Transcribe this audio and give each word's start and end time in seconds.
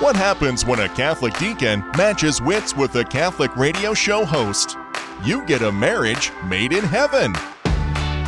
What 0.00 0.16
happens 0.16 0.64
when 0.64 0.80
a 0.80 0.88
Catholic 0.88 1.38
deacon 1.38 1.84
matches 1.96 2.42
wits 2.42 2.74
with 2.74 2.96
a 2.96 3.04
Catholic 3.04 3.54
radio 3.56 3.94
show 3.94 4.24
host? 4.24 4.76
You 5.22 5.44
get 5.46 5.62
a 5.62 5.70
marriage 5.70 6.32
made 6.46 6.72
in 6.72 6.82
heaven. 6.82 7.34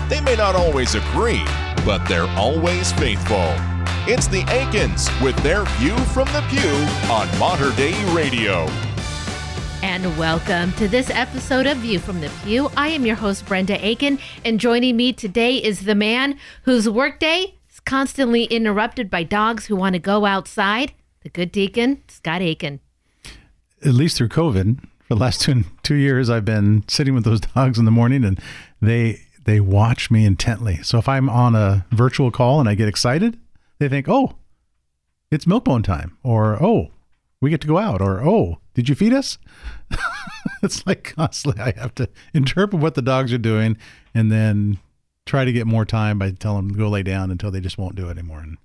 They 0.09 0.21
may 0.21 0.37
not 0.37 0.55
always 0.55 0.95
agree, 0.95 1.43
but 1.85 2.07
they're 2.07 2.29
always 2.37 2.93
faithful. 2.93 3.55
It's 4.07 4.29
the 4.29 4.45
Aikens 4.51 5.09
with 5.21 5.37
their 5.39 5.65
view 5.79 5.97
from 6.13 6.27
the 6.29 6.45
pew 6.49 7.11
on 7.11 7.27
Mater 7.41 7.75
Dei 7.77 7.95
Radio. 8.15 8.67
And 9.83 10.17
welcome 10.17 10.71
to 10.75 10.87
this 10.87 11.11
episode 11.11 11.67
of 11.67 11.79
View 11.79 11.99
from 11.99 12.21
the 12.21 12.31
Pew. 12.45 12.71
I 12.77 12.89
am 12.89 13.05
your 13.05 13.17
host, 13.17 13.47
Brenda 13.47 13.85
Aiken, 13.85 14.21
and 14.45 14.61
joining 14.61 14.97
me 14.97 15.13
today 15.13 15.57
is 15.57 15.81
the 15.81 15.97
man 15.97 16.39
whose 16.63 16.89
workday 16.89 17.55
is 17.69 17.81
constantly 17.81 18.45
interrupted 18.45 19.11
by 19.11 19.25
dogs 19.25 19.67
who 19.67 19.75
want 19.75 19.95
to 19.95 19.99
go 19.99 20.25
outside 20.27 20.93
the 21.25 21.31
good 21.31 21.51
deacon, 21.51 22.03
Scott 22.07 22.43
Aiken. 22.43 22.79
At 23.85 23.95
least 23.95 24.17
through 24.17 24.29
COVID, 24.29 24.81
for 25.09 25.15
the 25.15 25.21
last 25.21 25.41
two 25.41 25.65
two 25.83 25.97
years, 25.97 26.31
I've 26.31 26.45
been 26.45 26.85
sitting 26.87 27.15
with 27.15 27.25
those 27.25 27.41
dogs 27.55 27.79
in 27.79 27.85
the 27.85 27.91
morning, 27.91 28.25
and 28.25 28.41
they 28.81 29.21
they 29.45 29.59
watch 29.59 30.11
me 30.11 30.25
intently. 30.25 30.83
So 30.83 30.99
if 30.99 31.09
I'm 31.09 31.29
on 31.29 31.55
a 31.55 31.85
virtual 31.91 32.31
call 32.31 32.61
and 32.61 32.69
I 32.69 32.75
get 32.75 32.89
excited, 32.89 33.39
they 33.79 33.89
think, 33.89 34.09
"Oh, 34.09 34.37
it's 35.31 35.47
milkbone 35.47 35.83
time," 35.83 36.17
or 36.23 36.63
"Oh, 36.63 36.93
we 37.41 37.51
get 37.51 37.61
to 37.63 37.67
go 37.67 37.79
out," 37.79 38.01
or 38.01 38.23
"Oh, 38.23 38.59
did 38.75 38.89
you 38.89 38.95
feed 38.95 39.13
us?" 39.13 39.39
it's 40.63 40.87
like 40.87 41.15
constantly 41.17 41.61
I 41.61 41.73
have 41.79 41.95
to 41.97 42.09
interpret 42.33 42.81
what 42.81 42.95
the 42.95 43.03
dogs 43.03 43.33
are 43.33 43.39
doing, 43.39 43.77
and 44.15 44.31
then 44.31 44.79
try 45.27 45.45
to 45.47 45.53
get 45.53 45.67
more 45.67 45.87
time 45.87 46.19
by 46.19 46.31
telling 46.33 46.69
them 46.69 46.75
to 46.75 46.79
go 46.79 46.89
lay 46.89 47.03
down 47.03 47.31
until 47.31 47.51
they 47.51 47.61
just 47.61 47.79
won't 47.79 47.97
do 47.97 48.09
it 48.09 48.19
anymore. 48.19 48.41
And 48.41 48.59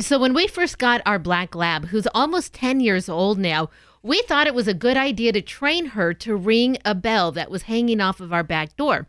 so 0.00 0.18
when 0.18 0.34
we 0.34 0.46
first 0.46 0.78
got 0.78 1.02
our 1.04 1.18
black 1.18 1.54
lab, 1.54 1.86
who's 1.86 2.06
almost 2.14 2.54
10 2.54 2.80
years 2.80 3.08
old 3.08 3.38
now, 3.38 3.70
we 4.02 4.22
thought 4.22 4.46
it 4.46 4.54
was 4.54 4.68
a 4.68 4.74
good 4.74 4.96
idea 4.96 5.32
to 5.32 5.42
train 5.42 5.86
her 5.86 6.14
to 6.14 6.36
ring 6.36 6.78
a 6.84 6.94
bell 6.94 7.32
that 7.32 7.50
was 7.50 7.62
hanging 7.62 8.00
off 8.00 8.20
of 8.20 8.32
our 8.32 8.44
back 8.44 8.76
door. 8.76 9.06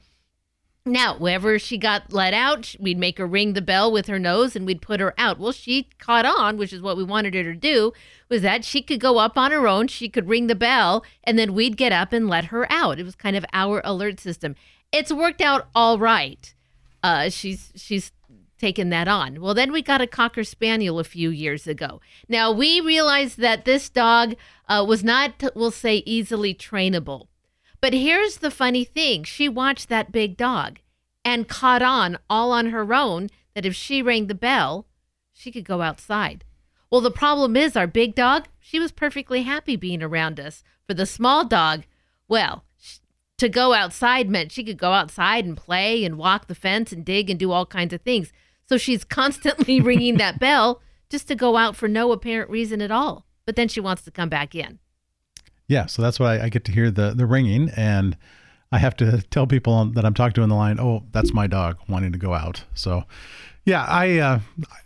Now, 0.85 1.17
whenever 1.17 1.59
she 1.59 1.77
got 1.77 2.11
let 2.11 2.33
out, 2.33 2.75
we'd 2.79 2.97
make 2.97 3.19
her 3.19 3.27
ring 3.27 3.53
the 3.53 3.61
bell 3.61 3.91
with 3.91 4.07
her 4.07 4.17
nose 4.17 4.55
and 4.55 4.65
we'd 4.65 4.81
put 4.81 4.99
her 4.99 5.13
out. 5.17 5.37
Well, 5.37 5.51
she 5.51 5.89
caught 5.99 6.25
on, 6.25 6.57
which 6.57 6.73
is 6.73 6.81
what 6.81 6.97
we 6.97 7.03
wanted 7.03 7.35
her 7.35 7.43
to 7.43 7.53
do, 7.53 7.93
was 8.27 8.41
that 8.41 8.65
she 8.65 8.81
could 8.81 8.99
go 8.99 9.19
up 9.19 9.37
on 9.37 9.51
her 9.51 9.67
own, 9.67 9.87
she 9.87 10.09
could 10.09 10.27
ring 10.27 10.47
the 10.47 10.55
bell, 10.55 11.03
and 11.23 11.37
then 11.37 11.53
we'd 11.53 11.77
get 11.77 11.91
up 11.91 12.11
and 12.11 12.27
let 12.27 12.45
her 12.45 12.65
out. 12.71 12.97
It 12.97 13.03
was 13.03 13.15
kind 13.15 13.35
of 13.35 13.45
our 13.53 13.81
alert 13.83 14.19
system. 14.19 14.55
It's 14.91 15.13
worked 15.13 15.41
out 15.41 15.67
all 15.75 15.99
right. 15.99 16.53
Uh, 17.03 17.29
she's 17.29 17.71
she's 17.75 18.11
taken 18.59 18.89
that 18.89 19.07
on. 19.07 19.41
Well, 19.41 19.53
then 19.53 19.71
we 19.71 19.81
got 19.81 20.01
a 20.01 20.07
Cocker 20.07 20.43
Spaniel 20.43 20.99
a 20.99 21.03
few 21.03 21.29
years 21.29 21.65
ago. 21.65 22.01
Now, 22.27 22.51
we 22.51 22.79
realized 22.79 23.39
that 23.39 23.65
this 23.65 23.89
dog 23.89 24.35
uh, 24.67 24.85
was 24.87 25.03
not, 25.03 25.43
we'll 25.55 25.71
say, 25.71 26.03
easily 26.05 26.53
trainable. 26.53 27.27
But 27.81 27.93
here's 27.93 28.37
the 28.37 28.51
funny 28.51 28.83
thing 28.83 29.23
she 29.23 29.47
watched 29.47 29.89
that 29.89 30.11
big 30.11 30.37
dog 30.37 30.79
and 31.23 31.47
caught 31.47 31.81
on 31.81 32.17
all 32.29 32.51
on 32.51 32.67
her 32.67 32.93
own 32.93 33.29
that 33.55 33.65
if 33.65 33.75
she 33.75 34.01
rang 34.01 34.27
the 34.27 34.35
bell, 34.35 34.85
she 35.33 35.51
could 35.51 35.65
go 35.65 35.81
outside. 35.81 36.43
Well, 36.91 37.01
the 37.01 37.11
problem 37.11 37.55
is 37.55 37.75
our 37.77 37.87
big 37.87 38.15
dog, 38.15 38.47
she 38.59 38.79
was 38.79 38.91
perfectly 38.91 39.43
happy 39.43 39.75
being 39.75 40.03
around 40.03 40.39
us. 40.39 40.63
For 40.87 40.93
the 40.93 41.05
small 41.05 41.45
dog, 41.45 41.83
well, 42.27 42.63
to 43.37 43.47
go 43.47 43.73
outside 43.73 44.29
meant 44.29 44.51
she 44.51 44.63
could 44.63 44.77
go 44.77 44.91
outside 44.91 45.45
and 45.45 45.55
play 45.55 46.03
and 46.03 46.17
walk 46.17 46.47
the 46.47 46.55
fence 46.55 46.91
and 46.91 47.05
dig 47.05 47.29
and 47.29 47.39
do 47.39 47.51
all 47.51 47.65
kinds 47.65 47.93
of 47.93 48.01
things. 48.01 48.33
So 48.69 48.77
she's 48.77 49.03
constantly 49.03 49.81
ringing 49.81 50.17
that 50.17 50.39
bell 50.39 50.81
just 51.09 51.27
to 51.27 51.35
go 51.35 51.57
out 51.57 51.75
for 51.75 51.87
no 51.87 52.11
apparent 52.11 52.51
reason 52.51 52.81
at 52.81 52.91
all. 52.91 53.25
But 53.45 53.55
then 53.55 53.67
she 53.67 53.79
wants 53.79 54.03
to 54.03 54.11
come 54.11 54.29
back 54.29 54.53
in. 54.53 54.77
Yeah, 55.67 55.87
so 55.87 56.03
that's 56.03 56.19
why 56.19 56.39
I 56.39 56.49
get 56.49 56.65
to 56.65 56.71
hear 56.71 56.89
the 56.89 57.13
the 57.13 57.25
ringing, 57.25 57.69
and 57.75 58.17
I 58.71 58.79
have 58.79 58.95
to 58.97 59.21
tell 59.29 59.45
people 59.45 59.85
that 59.85 60.05
I'm 60.05 60.13
talking 60.13 60.33
to 60.35 60.41
in 60.43 60.49
the 60.49 60.55
line, 60.55 60.79
oh, 60.79 61.03
that's 61.11 61.33
my 61.33 61.47
dog 61.47 61.77
wanting 61.87 62.11
to 62.11 62.17
go 62.17 62.33
out. 62.33 62.63
So, 62.73 63.03
yeah, 63.65 63.85
I 63.85 64.17
uh, 64.17 64.39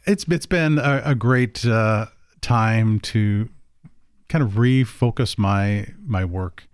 it's 0.06 0.26
it's 0.30 0.46
been 0.46 0.78
a, 0.80 1.02
a 1.06 1.16
great 1.16 1.66
uh, 1.66 2.08
time 2.42 3.00
to 3.02 3.50
kind 4.28 4.44
of 4.44 4.52
refocus 4.52 5.38
my 5.38 5.88
my 6.06 6.26
work 6.26 6.68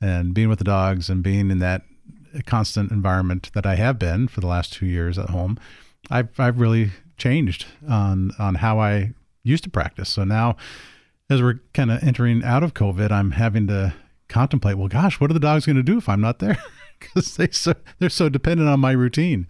and 0.00 0.34
being 0.34 0.48
with 0.48 0.58
the 0.58 0.64
dogs 0.64 1.08
and 1.08 1.22
being 1.22 1.50
in 1.50 1.58
that 1.60 1.82
constant 2.46 2.90
environment 2.90 3.50
that 3.54 3.66
I 3.66 3.76
have 3.76 3.98
been 3.98 4.26
for 4.26 4.40
the 4.40 4.46
last 4.46 4.72
two 4.72 4.86
years 4.86 5.18
at 5.18 5.30
home 5.30 5.58
I've 6.10 6.38
I've 6.38 6.58
really 6.60 6.90
changed 7.16 7.66
on 7.88 8.32
on 8.38 8.56
how 8.56 8.80
I 8.80 9.12
used 9.42 9.64
to 9.64 9.70
practice. 9.70 10.08
So 10.08 10.24
now, 10.24 10.56
as 11.30 11.42
we're 11.42 11.60
kind 11.74 11.90
of 11.90 12.02
entering 12.02 12.44
out 12.44 12.62
of 12.62 12.74
COVID, 12.74 13.10
I'm 13.10 13.32
having 13.32 13.66
to 13.68 13.94
contemplate. 14.28 14.78
Well, 14.78 14.88
gosh, 14.88 15.20
what 15.20 15.30
are 15.30 15.34
the 15.34 15.40
dogs 15.40 15.66
going 15.66 15.76
to 15.76 15.82
do 15.82 15.98
if 15.98 16.08
I'm 16.08 16.20
not 16.20 16.38
there? 16.38 16.58
Because 17.02 17.34
they 17.36 17.48
so 17.48 17.74
they're 17.98 18.08
so 18.08 18.28
dependent 18.28 18.68
on 18.68 18.78
my 18.78 18.92
routine. 18.92 19.48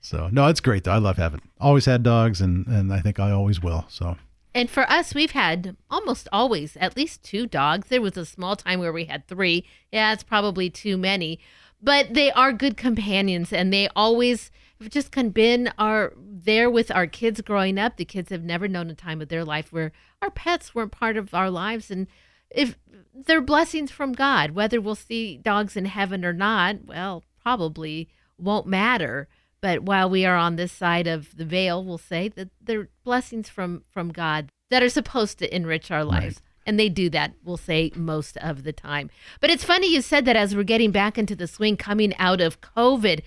So 0.00 0.28
no, 0.30 0.46
it's 0.46 0.60
great 0.60 0.84
though. 0.84 0.92
I 0.92 0.98
love 0.98 1.16
having 1.16 1.40
always 1.60 1.84
had 1.84 2.04
dogs, 2.04 2.40
and 2.40 2.64
and 2.68 2.92
I 2.92 3.00
think 3.00 3.18
I 3.18 3.32
always 3.32 3.60
will. 3.60 3.86
So. 3.88 4.16
And 4.54 4.70
for 4.70 4.88
us, 4.88 5.12
we've 5.12 5.32
had 5.32 5.76
almost 5.90 6.28
always 6.30 6.76
at 6.76 6.96
least 6.96 7.24
two 7.24 7.46
dogs. 7.46 7.88
There 7.88 8.00
was 8.00 8.16
a 8.16 8.24
small 8.24 8.54
time 8.54 8.78
where 8.78 8.92
we 8.92 9.06
had 9.06 9.26
three. 9.26 9.64
Yeah, 9.90 10.12
it's 10.12 10.22
probably 10.22 10.70
too 10.70 10.96
many, 10.96 11.40
but 11.82 12.14
they 12.14 12.30
are 12.30 12.52
good 12.52 12.76
companions, 12.76 13.52
and 13.52 13.72
they 13.72 13.88
always 13.96 14.52
just 14.90 15.12
kind 15.12 15.28
of 15.28 15.34
been 15.34 15.72
our 15.78 16.12
there 16.16 16.70
with 16.70 16.90
our 16.90 17.06
kids 17.06 17.40
growing 17.40 17.78
up. 17.78 17.96
The 17.96 18.04
kids 18.04 18.30
have 18.30 18.42
never 18.42 18.68
known 18.68 18.90
a 18.90 18.94
time 18.94 19.20
of 19.20 19.28
their 19.28 19.44
life 19.44 19.72
where 19.72 19.92
our 20.20 20.30
pets 20.30 20.74
weren't 20.74 20.92
part 20.92 21.16
of 21.16 21.34
our 21.34 21.50
lives, 21.50 21.90
and 21.90 22.06
if 22.50 22.76
they're 23.14 23.40
blessings 23.40 23.90
from 23.90 24.12
God, 24.12 24.52
whether 24.52 24.80
we'll 24.80 24.94
see 24.94 25.38
dogs 25.38 25.76
in 25.76 25.86
heaven 25.86 26.24
or 26.24 26.32
not, 26.32 26.84
well, 26.84 27.24
probably 27.42 28.08
won't 28.38 28.66
matter. 28.66 29.28
But 29.60 29.84
while 29.84 30.10
we 30.10 30.26
are 30.26 30.36
on 30.36 30.56
this 30.56 30.72
side 30.72 31.06
of 31.06 31.36
the 31.36 31.44
veil, 31.44 31.84
we'll 31.84 31.98
say 31.98 32.28
that 32.28 32.48
they're 32.60 32.88
blessings 33.04 33.48
from 33.48 33.84
from 33.90 34.10
God 34.10 34.50
that 34.70 34.82
are 34.82 34.88
supposed 34.88 35.38
to 35.38 35.54
enrich 35.54 35.90
our 35.90 36.04
lives. 36.04 36.36
Right. 36.36 36.42
And 36.64 36.78
they 36.78 36.88
do 36.88 37.10
that, 37.10 37.34
we'll 37.44 37.56
say, 37.56 37.90
most 37.94 38.36
of 38.36 38.62
the 38.62 38.72
time. 38.72 39.10
But 39.40 39.50
it's 39.50 39.64
funny 39.64 39.92
you 39.92 40.00
said 40.00 40.24
that 40.26 40.36
as 40.36 40.54
we're 40.54 40.62
getting 40.62 40.92
back 40.92 41.18
into 41.18 41.34
the 41.34 41.48
swing 41.48 41.76
coming 41.76 42.14
out 42.18 42.40
of 42.40 42.60
COVID. 42.60 43.22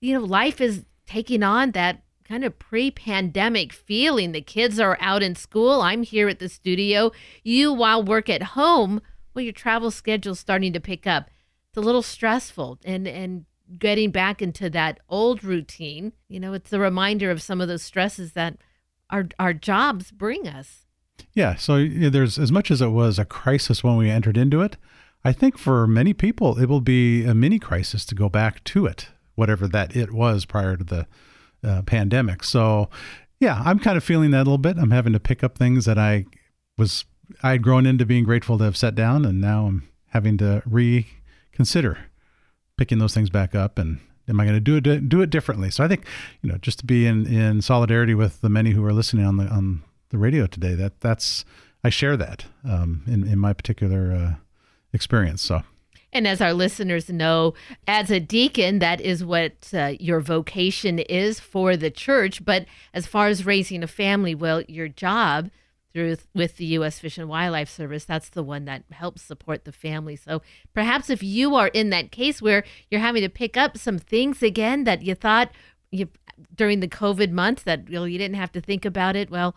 You 0.00 0.14
know, 0.14 0.24
life 0.24 0.60
is 0.60 0.84
taking 1.12 1.42
on 1.42 1.72
that 1.72 2.02
kind 2.24 2.42
of 2.42 2.58
pre-pandemic 2.58 3.70
feeling. 3.70 4.32
The 4.32 4.40
kids 4.40 4.80
are 4.80 4.96
out 4.98 5.22
in 5.22 5.34
school. 5.34 5.82
I'm 5.82 6.02
here 6.02 6.28
at 6.28 6.38
the 6.38 6.48
studio. 6.48 7.12
You 7.42 7.70
while 7.70 8.02
work 8.02 8.30
at 8.30 8.42
home, 8.42 9.02
well, 9.34 9.44
your 9.44 9.52
travel 9.52 9.90
schedule's 9.90 10.40
starting 10.40 10.72
to 10.72 10.80
pick 10.80 11.06
up. 11.06 11.30
It's 11.68 11.76
a 11.76 11.82
little 11.82 12.02
stressful 12.02 12.78
and 12.84 13.06
and 13.06 13.44
getting 13.78 14.10
back 14.10 14.40
into 14.40 14.70
that 14.70 15.00
old 15.08 15.44
routine. 15.44 16.12
You 16.28 16.40
know, 16.40 16.54
it's 16.54 16.72
a 16.72 16.78
reminder 16.78 17.30
of 17.30 17.42
some 17.42 17.60
of 17.60 17.68
those 17.68 17.82
stresses 17.82 18.32
that 18.32 18.56
our 19.10 19.28
our 19.38 19.52
jobs 19.52 20.10
bring 20.10 20.48
us. 20.48 20.86
Yeah. 21.34 21.56
So 21.56 21.86
there's 21.86 22.38
as 22.38 22.50
much 22.50 22.70
as 22.70 22.80
it 22.80 22.88
was 22.88 23.18
a 23.18 23.26
crisis 23.26 23.84
when 23.84 23.98
we 23.98 24.08
entered 24.08 24.38
into 24.38 24.62
it. 24.62 24.78
I 25.24 25.32
think 25.32 25.58
for 25.58 25.86
many 25.86 26.14
people, 26.14 26.58
it 26.58 26.70
will 26.70 26.80
be 26.80 27.24
a 27.24 27.34
mini 27.34 27.58
crisis 27.58 28.06
to 28.06 28.14
go 28.14 28.30
back 28.30 28.64
to 28.64 28.86
it 28.86 29.08
whatever 29.34 29.66
that 29.68 29.96
it 29.96 30.12
was 30.12 30.44
prior 30.44 30.76
to 30.76 30.84
the 30.84 31.06
uh, 31.64 31.82
pandemic. 31.82 32.44
So, 32.44 32.88
yeah, 33.40 33.62
I'm 33.64 33.78
kind 33.78 33.96
of 33.96 34.04
feeling 34.04 34.30
that 34.32 34.38
a 34.38 34.44
little 34.44 34.58
bit. 34.58 34.78
I'm 34.78 34.90
having 34.90 35.12
to 35.12 35.20
pick 35.20 35.42
up 35.42 35.56
things 35.56 35.84
that 35.84 35.98
I 35.98 36.26
was 36.76 37.04
I 37.42 37.52
had 37.52 37.62
grown 37.62 37.86
into 37.86 38.04
being 38.04 38.24
grateful 38.24 38.58
to 38.58 38.64
have 38.64 38.76
set 38.76 38.94
down, 38.94 39.24
and 39.24 39.40
now 39.40 39.66
I'm 39.66 39.88
having 40.08 40.36
to 40.38 40.62
reconsider 40.66 41.98
picking 42.76 42.98
those 42.98 43.14
things 43.14 43.30
back 43.30 43.54
up 43.54 43.78
and 43.78 44.00
am 44.28 44.40
I 44.40 44.44
going 44.44 44.56
to 44.56 44.60
do 44.60 44.76
it 44.76 45.08
do 45.08 45.22
it 45.22 45.30
differently? 45.30 45.70
So 45.70 45.84
I 45.84 45.88
think 45.88 46.06
you 46.42 46.50
know 46.50 46.58
just 46.58 46.78
to 46.80 46.86
be 46.86 47.06
in 47.06 47.26
in 47.26 47.62
solidarity 47.62 48.14
with 48.14 48.40
the 48.40 48.48
many 48.48 48.70
who 48.70 48.84
are 48.84 48.92
listening 48.92 49.24
on 49.24 49.36
the 49.36 49.46
on 49.46 49.82
the 50.10 50.18
radio 50.18 50.46
today. 50.46 50.74
That 50.74 51.00
that's 51.00 51.44
I 51.84 51.90
share 51.90 52.16
that 52.16 52.46
um, 52.64 53.02
in 53.06 53.26
in 53.26 53.38
my 53.38 53.52
particular 53.52 54.12
uh, 54.12 54.34
experience. 54.92 55.42
So 55.42 55.62
and 56.12 56.26
as 56.26 56.40
our 56.40 56.52
listeners 56.52 57.08
know, 57.08 57.54
as 57.86 58.10
a 58.10 58.20
deacon, 58.20 58.78
that 58.80 59.00
is 59.00 59.24
what 59.24 59.70
uh, 59.72 59.94
your 59.98 60.20
vocation 60.20 60.98
is 60.98 61.40
for 61.40 61.76
the 61.76 61.90
church. 61.90 62.44
But 62.44 62.66
as 62.92 63.06
far 63.06 63.28
as 63.28 63.46
raising 63.46 63.82
a 63.82 63.88
family, 63.88 64.34
well, 64.34 64.62
your 64.62 64.88
job 64.88 65.50
through 65.92 66.16
with 66.34 66.56
the 66.56 66.66
U.S. 66.66 66.98
Fish 66.98 67.18
and 67.18 67.28
Wildlife 67.28 67.68
Service, 67.68 68.04
that's 68.04 68.28
the 68.28 68.42
one 68.42 68.64
that 68.66 68.84
helps 68.90 69.22
support 69.22 69.64
the 69.64 69.72
family. 69.72 70.16
So 70.16 70.42
perhaps 70.74 71.10
if 71.10 71.22
you 71.22 71.54
are 71.54 71.68
in 71.68 71.90
that 71.90 72.12
case 72.12 72.42
where 72.42 72.64
you're 72.90 73.00
having 73.00 73.22
to 73.22 73.28
pick 73.28 73.56
up 73.56 73.76
some 73.76 73.98
things 73.98 74.42
again 74.42 74.84
that 74.84 75.02
you 75.02 75.14
thought 75.14 75.50
you 75.90 76.08
during 76.54 76.80
the 76.80 76.88
COVID 76.88 77.30
months 77.30 77.62
that 77.62 77.88
you, 77.88 77.94
know, 77.94 78.04
you 78.04 78.18
didn't 78.18 78.36
have 78.36 78.52
to 78.52 78.60
think 78.60 78.84
about 78.84 79.16
it, 79.16 79.30
well, 79.30 79.54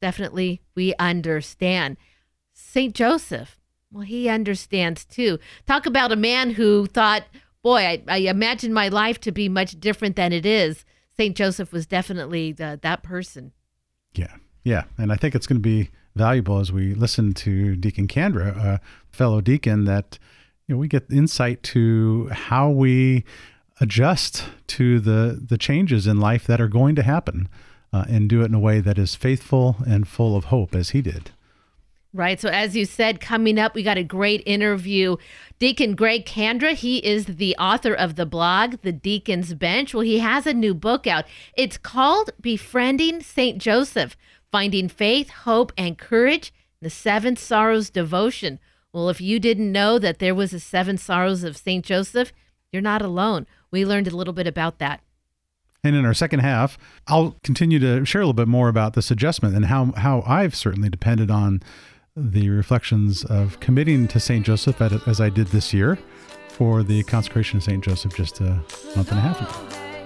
definitely 0.00 0.60
we 0.74 0.94
understand. 0.98 1.96
St. 2.52 2.94
Joseph, 2.94 3.58
well, 3.92 4.04
he 4.04 4.28
understands 4.28 5.04
too. 5.04 5.38
Talk 5.66 5.86
about 5.86 6.12
a 6.12 6.16
man 6.16 6.50
who 6.50 6.86
thought, 6.86 7.24
boy, 7.62 7.80
I, 7.80 8.02
I 8.08 8.16
imagine 8.18 8.72
my 8.72 8.88
life 8.88 9.20
to 9.20 9.32
be 9.32 9.48
much 9.48 9.78
different 9.80 10.16
than 10.16 10.32
it 10.32 10.46
is. 10.46 10.84
St. 11.16 11.36
Joseph 11.36 11.72
was 11.72 11.86
definitely 11.86 12.52
the, 12.52 12.78
that 12.82 13.02
person. 13.02 13.52
Yeah. 14.14 14.36
Yeah, 14.66 14.82
and 14.98 15.12
I 15.12 15.14
think 15.14 15.36
it's 15.36 15.46
going 15.46 15.62
to 15.62 15.68
be 15.68 15.90
valuable 16.16 16.58
as 16.58 16.72
we 16.72 16.92
listen 16.92 17.34
to 17.34 17.76
Deacon 17.76 18.08
Kandra, 18.08 18.48
a 18.56 18.80
fellow 19.12 19.40
deacon, 19.40 19.84
that 19.84 20.18
you 20.66 20.74
know 20.74 20.78
we 20.80 20.88
get 20.88 21.08
insight 21.08 21.62
to 21.62 22.28
how 22.32 22.70
we 22.70 23.24
adjust 23.80 24.42
to 24.66 24.98
the 24.98 25.40
the 25.40 25.56
changes 25.56 26.08
in 26.08 26.18
life 26.18 26.48
that 26.48 26.60
are 26.60 26.66
going 26.66 26.96
to 26.96 27.04
happen, 27.04 27.48
uh, 27.92 28.06
and 28.08 28.28
do 28.28 28.42
it 28.42 28.46
in 28.46 28.54
a 28.54 28.58
way 28.58 28.80
that 28.80 28.98
is 28.98 29.14
faithful 29.14 29.76
and 29.86 30.08
full 30.08 30.36
of 30.36 30.46
hope, 30.46 30.74
as 30.74 30.90
he 30.90 31.00
did. 31.00 31.30
Right. 32.16 32.40
So, 32.40 32.48
as 32.48 32.74
you 32.74 32.86
said, 32.86 33.20
coming 33.20 33.58
up, 33.58 33.74
we 33.74 33.82
got 33.82 33.98
a 33.98 34.02
great 34.02 34.42
interview. 34.46 35.16
Deacon 35.58 35.94
Greg 35.94 36.24
Kandra, 36.24 36.72
he 36.72 36.96
is 37.04 37.26
the 37.26 37.54
author 37.58 37.92
of 37.92 38.16
the 38.16 38.24
blog, 38.24 38.76
The 38.80 38.92
Deacon's 38.92 39.52
Bench. 39.52 39.92
Well, 39.92 40.00
he 40.00 40.20
has 40.20 40.46
a 40.46 40.54
new 40.54 40.72
book 40.72 41.06
out. 41.06 41.26
It's 41.58 41.76
called 41.76 42.30
Befriending 42.40 43.20
St. 43.20 43.58
Joseph 43.58 44.16
Finding 44.50 44.88
Faith, 44.88 45.28
Hope, 45.28 45.74
and 45.76 45.98
Courage, 45.98 46.54
the 46.80 46.88
Seven 46.88 47.36
Sorrows 47.36 47.90
Devotion. 47.90 48.60
Well, 48.94 49.10
if 49.10 49.20
you 49.20 49.38
didn't 49.38 49.70
know 49.70 49.98
that 49.98 50.18
there 50.18 50.34
was 50.34 50.54
a 50.54 50.60
Seven 50.60 50.96
Sorrows 50.96 51.44
of 51.44 51.58
St. 51.58 51.84
Joseph, 51.84 52.32
you're 52.72 52.80
not 52.80 53.02
alone. 53.02 53.46
We 53.70 53.84
learned 53.84 54.08
a 54.08 54.16
little 54.16 54.32
bit 54.32 54.46
about 54.46 54.78
that. 54.78 55.02
And 55.84 55.94
in 55.94 56.06
our 56.06 56.14
second 56.14 56.40
half, 56.40 56.78
I'll 57.06 57.36
continue 57.42 57.78
to 57.80 58.06
share 58.06 58.22
a 58.22 58.24
little 58.24 58.32
bit 58.32 58.48
more 58.48 58.70
about 58.70 58.94
this 58.94 59.10
adjustment 59.10 59.54
and 59.54 59.66
how, 59.66 59.92
how 59.98 60.22
I've 60.26 60.54
certainly 60.54 60.88
depended 60.88 61.30
on 61.30 61.60
the 62.16 62.48
reflections 62.48 63.24
of 63.26 63.60
committing 63.60 64.08
to 64.08 64.18
St. 64.18 64.44
Joseph 64.44 64.80
as 64.80 65.20
I 65.20 65.28
did 65.28 65.48
this 65.48 65.74
year 65.74 65.98
for 66.48 66.82
the 66.82 67.02
consecration 67.02 67.58
of 67.58 67.64
St. 67.64 67.84
Joseph 67.84 68.16
just 68.16 68.40
a 68.40 68.62
month 68.94 69.10
and 69.10 69.18
a 69.18 69.20
half 69.20 69.38
ago. 69.40 69.52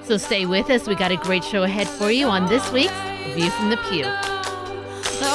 So 0.03 0.17
stay 0.17 0.45
with 0.45 0.69
us. 0.71 0.89
We 0.89 0.97
got 0.97 1.13
a 1.13 1.17
great 1.17 1.45
show 1.45 1.63
ahead 1.63 1.87
for 1.87 2.11
you 2.11 2.27
on 2.27 2.49
this 2.49 2.69
week's 2.73 2.93
View 3.35 3.51
from 3.51 3.71
the 3.71 3.77
Pew. 3.89 4.03
The 5.21 5.27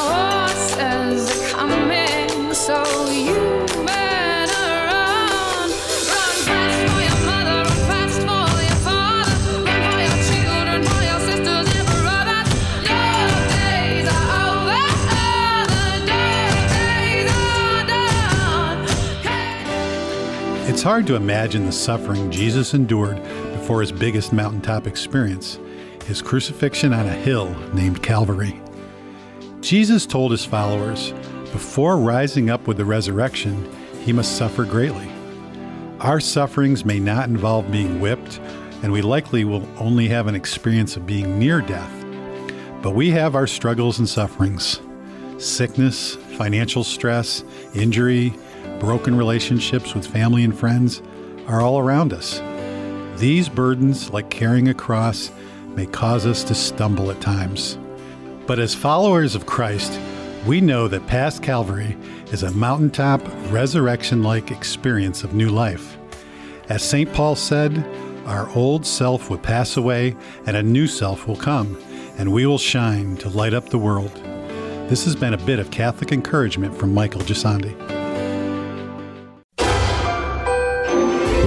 It's 20.75 20.83
hard 20.83 21.07
to 21.07 21.16
imagine 21.16 21.66
the 21.66 21.72
suffering 21.72 22.30
Jesus 22.30 22.74
endured 22.74 23.24
before 23.54 23.80
his 23.80 23.94
biggest 23.94 24.33
mountaintop 24.33 24.88
experience, 24.88 25.57
his 26.06 26.22
crucifixion 26.22 26.94
on 26.94 27.06
a 27.06 27.13
hill 27.13 27.50
named 27.74 28.04
Calvary. 28.04 28.62
Jesus 29.62 30.06
told 30.06 30.31
his 30.31 30.44
followers, 30.44 31.13
before 31.54 31.95
rising 31.95 32.50
up 32.50 32.68
with 32.68 32.75
the 32.75 32.83
resurrection, 32.83 33.74
he 34.04 34.12
must 34.12 34.36
suffer 34.36 34.66
greatly. 34.66 35.10
Our 36.01 36.19
sufferings 36.19 36.83
may 36.83 37.00
not 37.00 37.30
involve 37.30 37.71
being 37.71 38.01
whipped, 38.01 38.42
and 38.83 38.92
we 38.92 39.01
likely 39.01 39.45
will 39.45 39.66
only 39.78 40.10
have 40.10 40.28
an 40.28 40.36
experience 40.36 40.98
of 40.98 41.07
being 41.07 41.39
near 41.39 41.62
death. 41.62 42.06
But 42.81 42.95
we 42.95 43.12
have 43.12 43.33
our 43.33 43.48
struggles 43.48 44.00
and 44.00 44.10
sufferings 44.10 44.81
sickness, 45.38 46.16
financial 46.38 46.83
stress, 46.83 47.45
injury, 47.74 48.33
broken 48.85 49.17
relationships 49.17 49.95
with 49.95 50.05
family 50.05 50.43
and 50.43 50.55
friends 50.55 51.01
are 51.47 51.59
all 51.59 51.79
around 51.79 52.13
us. 52.13 52.39
These 53.19 53.49
burdens, 53.49 54.11
like 54.11 54.29
carrying 54.29 54.67
a 54.67 54.75
cross, 54.75 55.31
may 55.69 55.87
cause 55.87 56.27
us 56.27 56.43
to 56.43 56.53
stumble 56.53 57.09
at 57.09 57.19
times. 57.19 57.79
But 58.45 58.59
as 58.59 58.75
followers 58.75 59.33
of 59.33 59.47
Christ, 59.47 59.99
we 60.45 60.61
know 60.61 60.87
that 60.87 61.07
past 61.07 61.41
Calvary 61.41 61.97
is 62.31 62.43
a 62.43 62.51
mountaintop, 62.51 63.23
resurrection 63.49 64.21
like 64.21 64.51
experience 64.51 65.23
of 65.23 65.33
new 65.33 65.49
life. 65.49 65.97
As 66.69 66.83
St. 66.83 67.11
Paul 67.11 67.35
said, 67.35 67.83
our 68.27 68.47
old 68.51 68.85
self 68.85 69.31
will 69.31 69.39
pass 69.39 69.77
away 69.77 70.15
and 70.45 70.55
a 70.55 70.61
new 70.61 70.85
self 70.85 71.27
will 71.27 71.37
come, 71.37 71.75
and 72.19 72.31
we 72.31 72.45
will 72.45 72.59
shine 72.59 73.17
to 73.17 73.29
light 73.29 73.55
up 73.55 73.69
the 73.69 73.79
world. 73.79 74.13
This 74.89 75.05
has 75.05 75.15
been 75.15 75.33
a 75.33 75.43
bit 75.43 75.57
of 75.57 75.71
Catholic 75.71 76.11
encouragement 76.11 76.77
from 76.77 76.93
Michael 76.93 77.21
Gisandi. 77.21 78.05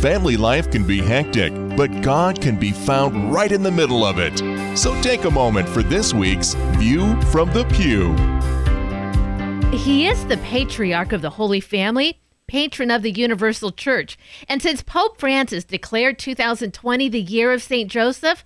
Family 0.00 0.38
life 0.38 0.70
can 0.70 0.86
be 0.86 1.02
hectic, 1.02 1.52
but 1.76 2.00
God 2.00 2.40
can 2.40 2.58
be 2.58 2.70
found 2.70 3.30
right 3.30 3.52
in 3.52 3.62
the 3.62 3.70
middle 3.70 4.02
of 4.02 4.18
it. 4.18 4.38
So 4.74 4.98
take 5.02 5.26
a 5.26 5.30
moment 5.30 5.68
for 5.68 5.82
this 5.82 6.14
week's 6.14 6.54
View 6.78 7.20
from 7.24 7.52
the 7.52 7.66
Pew. 7.66 8.16
He 9.76 10.08
is 10.08 10.24
the 10.24 10.38
patriarch 10.38 11.12
of 11.12 11.20
the 11.20 11.28
Holy 11.28 11.60
Family, 11.60 12.18
patron 12.46 12.90
of 12.90 13.02
the 13.02 13.10
Universal 13.10 13.72
Church. 13.72 14.16
And 14.48 14.62
since 14.62 14.82
Pope 14.82 15.20
Francis 15.20 15.64
declared 15.64 16.18
2020 16.18 17.10
the 17.10 17.20
year 17.20 17.52
of 17.52 17.62
St. 17.62 17.90
Joseph, 17.90 18.42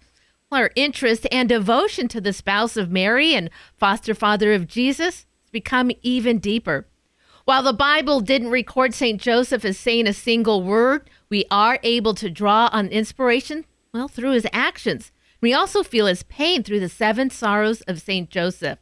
our 0.50 0.72
interest 0.74 1.24
and 1.30 1.48
devotion 1.48 2.08
to 2.08 2.20
the 2.20 2.32
spouse 2.32 2.76
of 2.76 2.90
Mary 2.90 3.32
and 3.32 3.48
foster 3.76 4.16
father 4.16 4.54
of 4.54 4.66
Jesus 4.66 5.26
has 5.42 5.50
become 5.52 5.92
even 6.02 6.40
deeper. 6.40 6.88
While 7.44 7.62
the 7.62 7.74
Bible 7.74 8.22
didn't 8.22 8.50
record 8.50 8.92
St. 8.92 9.20
Joseph 9.20 9.64
as 9.64 9.78
saying 9.78 10.08
a 10.08 10.14
single 10.14 10.62
word, 10.62 11.08
we 11.28 11.44
are 11.50 11.78
able 11.82 12.14
to 12.14 12.30
draw 12.30 12.68
on 12.72 12.88
inspiration, 12.88 13.64
well, 13.92 14.08
through 14.08 14.32
his 14.32 14.46
actions. 14.52 15.12
We 15.40 15.52
also 15.52 15.82
feel 15.82 16.06
his 16.06 16.22
pain 16.22 16.62
through 16.62 16.80
the 16.80 16.88
seven 16.88 17.30
sorrows 17.30 17.80
of 17.82 18.00
St. 18.00 18.30
Joseph. 18.30 18.78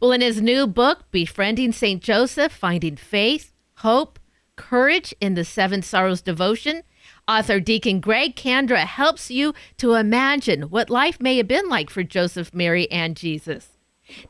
Well, 0.00 0.12
in 0.12 0.22
his 0.22 0.40
new 0.40 0.66
book, 0.66 1.10
Befriending 1.10 1.72
St. 1.72 2.02
Joseph 2.02 2.52
Finding 2.52 2.96
Faith, 2.96 3.52
Hope, 3.78 4.18
Courage 4.56 5.14
in 5.20 5.34
the 5.34 5.44
Seven 5.44 5.82
Sorrows 5.82 6.22
Devotion, 6.22 6.82
author 7.28 7.60
Deacon 7.60 8.00
Greg 8.00 8.34
Kandra 8.34 8.84
helps 8.84 9.30
you 9.30 9.54
to 9.76 9.94
imagine 9.94 10.62
what 10.62 10.90
life 10.90 11.20
may 11.20 11.36
have 11.36 11.48
been 11.48 11.68
like 11.68 11.90
for 11.90 12.02
Joseph, 12.02 12.54
Mary, 12.54 12.90
and 12.90 13.16
Jesus. 13.16 13.78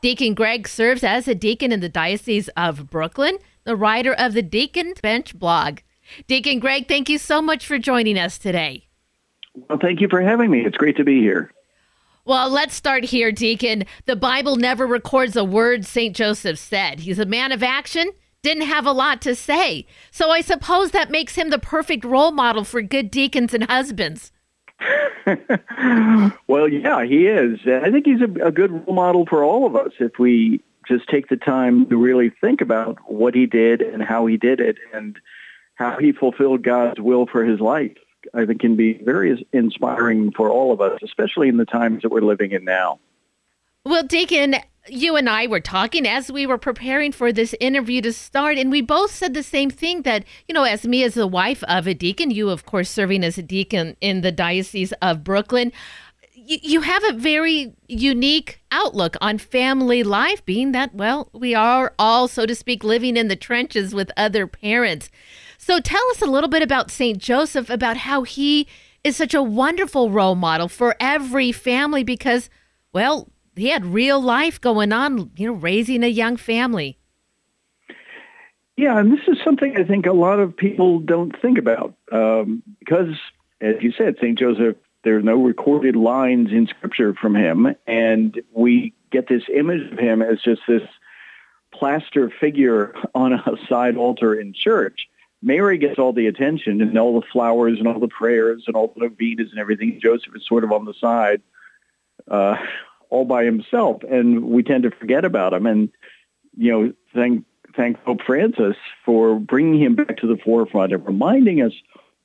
Deacon 0.02 0.34
Greg 0.34 0.68
serves 0.68 1.02
as 1.02 1.26
a 1.26 1.34
deacon 1.34 1.72
in 1.72 1.80
the 1.80 1.88
Diocese 1.88 2.48
of 2.56 2.90
Brooklyn, 2.90 3.38
the 3.64 3.76
writer 3.76 4.12
of 4.12 4.34
the 4.34 4.42
Deacon 4.42 4.94
Bench 5.02 5.38
blog. 5.38 5.78
Deacon 6.26 6.58
Greg, 6.58 6.88
thank 6.88 7.08
you 7.08 7.18
so 7.18 7.40
much 7.40 7.66
for 7.66 7.78
joining 7.78 8.18
us 8.18 8.38
today. 8.38 8.88
Well, 9.68 9.78
thank 9.80 10.00
you 10.00 10.08
for 10.08 10.20
having 10.20 10.50
me. 10.50 10.64
It's 10.64 10.76
great 10.76 10.96
to 10.96 11.04
be 11.04 11.20
here. 11.20 11.52
Well, 12.24 12.50
let's 12.50 12.74
start 12.74 13.04
here, 13.04 13.32
Deacon. 13.32 13.84
The 14.04 14.16
Bible 14.16 14.56
never 14.56 14.86
records 14.86 15.36
a 15.36 15.44
word 15.44 15.84
St. 15.84 16.14
Joseph 16.14 16.58
said. 16.58 17.00
He's 17.00 17.18
a 17.18 17.24
man 17.24 17.50
of 17.50 17.62
action, 17.62 18.10
didn't 18.42 18.66
have 18.66 18.86
a 18.86 18.92
lot 18.92 19.20
to 19.22 19.34
say. 19.34 19.86
So 20.10 20.30
I 20.30 20.40
suppose 20.40 20.90
that 20.90 21.10
makes 21.10 21.34
him 21.34 21.50
the 21.50 21.58
perfect 21.58 22.04
role 22.04 22.30
model 22.30 22.64
for 22.64 22.82
good 22.82 23.10
deacons 23.10 23.54
and 23.54 23.64
husbands. 23.64 24.32
well, 26.46 26.68
yeah, 26.68 27.04
he 27.04 27.26
is. 27.26 27.60
I 27.66 27.90
think 27.90 28.06
he's 28.06 28.20
a, 28.20 28.46
a 28.46 28.52
good 28.52 28.70
role 28.70 28.94
model 28.94 29.26
for 29.26 29.42
all 29.42 29.66
of 29.66 29.74
us 29.74 29.92
if 29.98 30.18
we 30.18 30.62
just 30.86 31.08
take 31.08 31.28
the 31.28 31.36
time 31.36 31.86
to 31.88 31.96
really 31.96 32.30
think 32.40 32.60
about 32.60 32.98
what 33.06 33.34
he 33.34 33.46
did 33.46 33.80
and 33.80 34.02
how 34.02 34.26
he 34.26 34.36
did 34.36 34.60
it 34.60 34.76
and 34.92 35.18
how 35.80 35.96
he 35.98 36.12
fulfilled 36.12 36.62
God's 36.62 37.00
will 37.00 37.26
for 37.26 37.42
his 37.42 37.58
life, 37.58 37.96
I 38.34 38.44
think 38.44 38.60
can 38.60 38.76
be 38.76 38.92
very 39.02 39.46
inspiring 39.50 40.30
for 40.30 40.50
all 40.50 40.72
of 40.72 40.80
us, 40.82 41.00
especially 41.02 41.48
in 41.48 41.56
the 41.56 41.64
times 41.64 42.02
that 42.02 42.10
we're 42.10 42.20
living 42.20 42.52
in 42.52 42.64
now. 42.64 43.00
Well, 43.86 44.02
Deacon, 44.02 44.56
you 44.88 45.16
and 45.16 45.26
I 45.26 45.46
were 45.46 45.58
talking 45.58 46.06
as 46.06 46.30
we 46.30 46.46
were 46.46 46.58
preparing 46.58 47.12
for 47.12 47.32
this 47.32 47.54
interview 47.60 48.02
to 48.02 48.12
start, 48.12 48.58
and 48.58 48.70
we 48.70 48.82
both 48.82 49.10
said 49.10 49.32
the 49.32 49.42
same 49.42 49.70
thing 49.70 50.02
that, 50.02 50.26
you 50.46 50.52
know, 50.52 50.64
as 50.64 50.86
me 50.86 51.02
as 51.02 51.14
the 51.14 51.26
wife 51.26 51.64
of 51.64 51.86
a 51.86 51.94
deacon, 51.94 52.30
you, 52.30 52.50
of 52.50 52.66
course, 52.66 52.90
serving 52.90 53.24
as 53.24 53.38
a 53.38 53.42
deacon 53.42 53.96
in 54.02 54.20
the 54.20 54.30
Diocese 54.32 54.92
of 55.00 55.24
Brooklyn, 55.24 55.72
you 56.34 56.82
have 56.82 57.04
a 57.04 57.14
very 57.14 57.72
unique 57.88 58.60
outlook 58.70 59.16
on 59.22 59.38
family 59.38 60.02
life, 60.02 60.44
being 60.44 60.72
that, 60.72 60.94
well, 60.94 61.30
we 61.32 61.54
are 61.54 61.94
all, 61.98 62.28
so 62.28 62.44
to 62.44 62.54
speak, 62.54 62.84
living 62.84 63.16
in 63.16 63.28
the 63.28 63.36
trenches 63.36 63.94
with 63.94 64.10
other 64.18 64.46
parents. 64.46 65.10
So 65.70 65.78
tell 65.78 66.02
us 66.10 66.20
a 66.20 66.26
little 66.26 66.50
bit 66.50 66.64
about 66.64 66.90
St. 66.90 67.16
Joseph, 67.16 67.70
about 67.70 67.96
how 67.96 68.24
he 68.24 68.66
is 69.04 69.16
such 69.16 69.34
a 69.34 69.40
wonderful 69.40 70.10
role 70.10 70.34
model 70.34 70.66
for 70.66 70.96
every 70.98 71.52
family 71.52 72.02
because, 72.02 72.50
well, 72.92 73.28
he 73.54 73.68
had 73.68 73.86
real 73.86 74.20
life 74.20 74.60
going 74.60 74.92
on, 74.92 75.30
you 75.36 75.46
know, 75.46 75.52
raising 75.52 76.02
a 76.02 76.08
young 76.08 76.36
family. 76.36 76.98
Yeah, 78.76 78.98
and 78.98 79.12
this 79.12 79.20
is 79.28 79.38
something 79.44 79.76
I 79.76 79.84
think 79.84 80.06
a 80.06 80.12
lot 80.12 80.40
of 80.40 80.56
people 80.56 80.98
don't 80.98 81.40
think 81.40 81.56
about 81.56 81.94
um, 82.10 82.64
because, 82.80 83.14
as 83.60 83.76
you 83.80 83.92
said, 83.92 84.16
St. 84.16 84.36
Joseph, 84.36 84.74
there 85.04 85.18
are 85.18 85.22
no 85.22 85.40
recorded 85.40 85.94
lines 85.94 86.50
in 86.50 86.66
Scripture 86.66 87.14
from 87.14 87.36
him, 87.36 87.76
and 87.86 88.42
we 88.52 88.92
get 89.12 89.28
this 89.28 89.44
image 89.54 89.92
of 89.92 90.00
him 90.00 90.20
as 90.20 90.40
just 90.42 90.62
this 90.66 90.82
plaster 91.72 92.28
figure 92.40 92.92
on 93.14 93.34
a 93.34 93.52
side 93.68 93.96
altar 93.96 94.34
in 94.34 94.52
church. 94.52 95.06
Mary 95.42 95.78
gets 95.78 95.98
all 95.98 96.12
the 96.12 96.26
attention 96.26 96.80
and 96.80 96.98
all 96.98 97.18
the 97.18 97.26
flowers 97.32 97.78
and 97.78 97.88
all 97.88 97.98
the 97.98 98.08
prayers 98.08 98.64
and 98.66 98.76
all 98.76 98.92
the 98.94 99.00
novenas 99.00 99.50
and 99.50 99.58
everything. 99.58 99.98
Joseph 100.02 100.36
is 100.36 100.46
sort 100.46 100.64
of 100.64 100.72
on 100.72 100.84
the 100.84 100.94
side, 100.94 101.40
uh, 102.30 102.56
all 103.08 103.24
by 103.24 103.44
himself, 103.44 104.02
and 104.02 104.44
we 104.44 104.62
tend 104.62 104.82
to 104.82 104.90
forget 104.90 105.24
about 105.24 105.54
him. 105.54 105.66
And 105.66 105.90
you 106.56 106.70
know, 106.70 106.92
thank 107.14 107.44
thank 107.74 108.02
Pope 108.04 108.22
Francis 108.26 108.76
for 109.04 109.38
bringing 109.38 109.80
him 109.80 109.94
back 109.94 110.18
to 110.18 110.26
the 110.26 110.36
forefront 110.36 110.92
and 110.92 111.06
reminding 111.06 111.62
us 111.62 111.72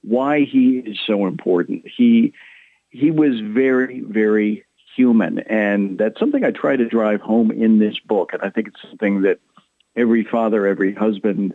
why 0.01 0.41
he 0.41 0.77
is 0.79 0.99
so 1.05 1.25
important. 1.25 1.85
He 1.87 2.33
he 2.89 3.11
was 3.11 3.39
very 3.39 4.01
very 4.01 4.65
human, 4.95 5.39
and 5.39 5.97
that's 5.97 6.19
something 6.19 6.43
I 6.43 6.51
try 6.51 6.75
to 6.75 6.85
drive 6.85 7.21
home 7.21 7.51
in 7.51 7.79
this 7.79 7.97
book. 7.99 8.33
And 8.33 8.41
I 8.41 8.49
think 8.49 8.67
it's 8.67 8.81
something 8.81 9.21
that 9.21 9.39
every 9.95 10.23
father, 10.23 10.67
every 10.67 10.93
husband, 10.93 11.53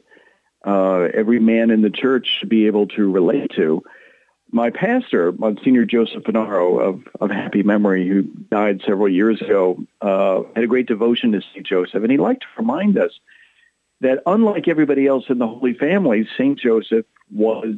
uh, 0.64 1.08
every 1.14 1.38
man 1.38 1.70
in 1.70 1.82
the 1.82 1.90
church 1.90 2.28
should 2.38 2.48
be 2.48 2.66
able 2.66 2.86
to 2.88 3.10
relate 3.10 3.52
to. 3.56 3.82
My 4.52 4.70
pastor, 4.70 5.32
Monsignor 5.32 5.84
Joseph 5.84 6.24
Finaro 6.24 6.80
of, 6.80 7.02
of 7.20 7.30
happy 7.30 7.62
memory, 7.62 8.08
who 8.08 8.22
died 8.22 8.82
several 8.84 9.08
years 9.08 9.40
ago, 9.40 9.84
uh, 10.00 10.42
had 10.54 10.64
a 10.64 10.66
great 10.66 10.86
devotion 10.86 11.32
to 11.32 11.40
St. 11.40 11.64
Joseph, 11.64 12.02
and 12.02 12.10
he 12.10 12.18
liked 12.18 12.42
to 12.42 12.48
remind 12.58 12.98
us 12.98 13.12
that 14.00 14.22
unlike 14.26 14.66
everybody 14.66 15.06
else 15.06 15.24
in 15.28 15.38
the 15.38 15.46
Holy 15.46 15.74
Family, 15.74 16.26
St. 16.36 16.58
Joseph 16.58 17.06
was 17.30 17.76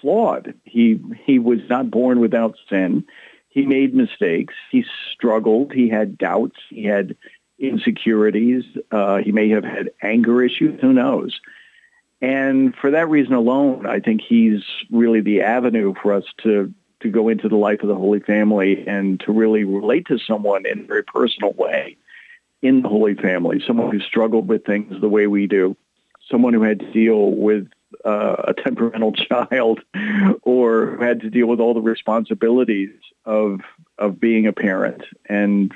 flawed. 0.00 0.54
He, 0.64 1.00
he 1.24 1.38
was 1.38 1.60
not 1.68 1.90
born 1.90 2.20
without 2.20 2.56
sin. 2.68 3.04
He 3.48 3.64
made 3.64 3.94
mistakes. 3.94 4.54
He 4.72 4.84
struggled. 5.12 5.72
He 5.72 5.88
had 5.88 6.18
doubts. 6.18 6.58
He 6.68 6.84
had 6.84 7.16
insecurities. 7.58 8.64
Uh, 8.90 9.18
he 9.18 9.32
may 9.32 9.48
have 9.50 9.64
had 9.64 9.90
anger 10.02 10.42
issues. 10.42 10.80
Who 10.80 10.92
knows? 10.92 11.40
And 12.20 12.74
for 12.76 12.92
that 12.92 13.08
reason 13.08 13.34
alone, 13.34 13.86
I 13.86 14.00
think 14.00 14.22
he's 14.22 14.62
really 14.90 15.20
the 15.20 15.42
avenue 15.42 15.94
for 16.00 16.12
us 16.12 16.24
to 16.42 16.72
to 17.00 17.10
go 17.10 17.28
into 17.28 17.50
the 17.50 17.56
life 17.56 17.82
of 17.82 17.88
the 17.88 17.94
Holy 17.94 18.20
Family 18.20 18.86
and 18.86 19.20
to 19.20 19.32
really 19.32 19.64
relate 19.64 20.06
to 20.06 20.18
someone 20.18 20.64
in 20.64 20.80
a 20.80 20.84
very 20.84 21.04
personal 21.04 21.52
way 21.52 21.98
in 22.62 22.80
the 22.80 22.88
Holy 22.88 23.14
Family, 23.14 23.62
someone 23.66 23.90
who 23.90 24.00
struggled 24.00 24.48
with 24.48 24.64
things 24.64 24.98
the 25.02 25.08
way 25.08 25.26
we 25.26 25.46
do, 25.46 25.76
someone 26.30 26.54
who 26.54 26.62
had 26.62 26.80
to 26.80 26.90
deal 26.92 27.30
with 27.30 27.68
uh, 28.06 28.36
a 28.48 28.54
temperamental 28.54 29.12
child 29.12 29.80
or 30.42 30.96
who 30.96 31.04
had 31.04 31.20
to 31.20 31.30
deal 31.30 31.46
with 31.46 31.60
all 31.60 31.74
the 31.74 31.82
responsibilities 31.82 32.94
of 33.26 33.60
of 33.98 34.18
being 34.18 34.46
a 34.46 34.52
parent 34.52 35.02
and 35.28 35.72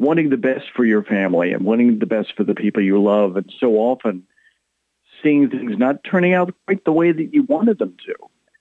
wanting 0.00 0.30
the 0.30 0.36
best 0.38 0.64
for 0.74 0.84
your 0.84 1.04
family 1.04 1.52
and 1.52 1.62
wanting 1.62 1.98
the 1.98 2.06
best 2.06 2.34
for 2.34 2.42
the 2.42 2.54
people 2.54 2.82
you 2.82 3.00
love 3.00 3.36
and 3.36 3.52
so 3.60 3.74
often 3.74 4.26
seeing 5.22 5.50
things 5.50 5.76
not 5.76 6.02
turning 6.02 6.32
out 6.32 6.54
quite 6.66 6.82
the 6.86 6.92
way 6.92 7.12
that 7.12 7.34
you 7.34 7.42
wanted 7.42 7.78
them 7.78 7.94
to 8.06 8.14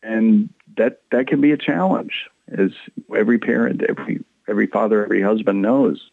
and 0.04 0.50
that 0.76 1.02
that 1.12 1.28
can 1.28 1.40
be 1.40 1.54
a 1.54 1.58
challenge 1.58 2.26
as 2.50 2.72
every 3.16 3.40
parent 3.40 3.82
every 3.88 4.24
every 4.50 4.68
father 4.68 5.02
every 5.04 5.22
husband 5.22 5.62
knows 5.62 6.12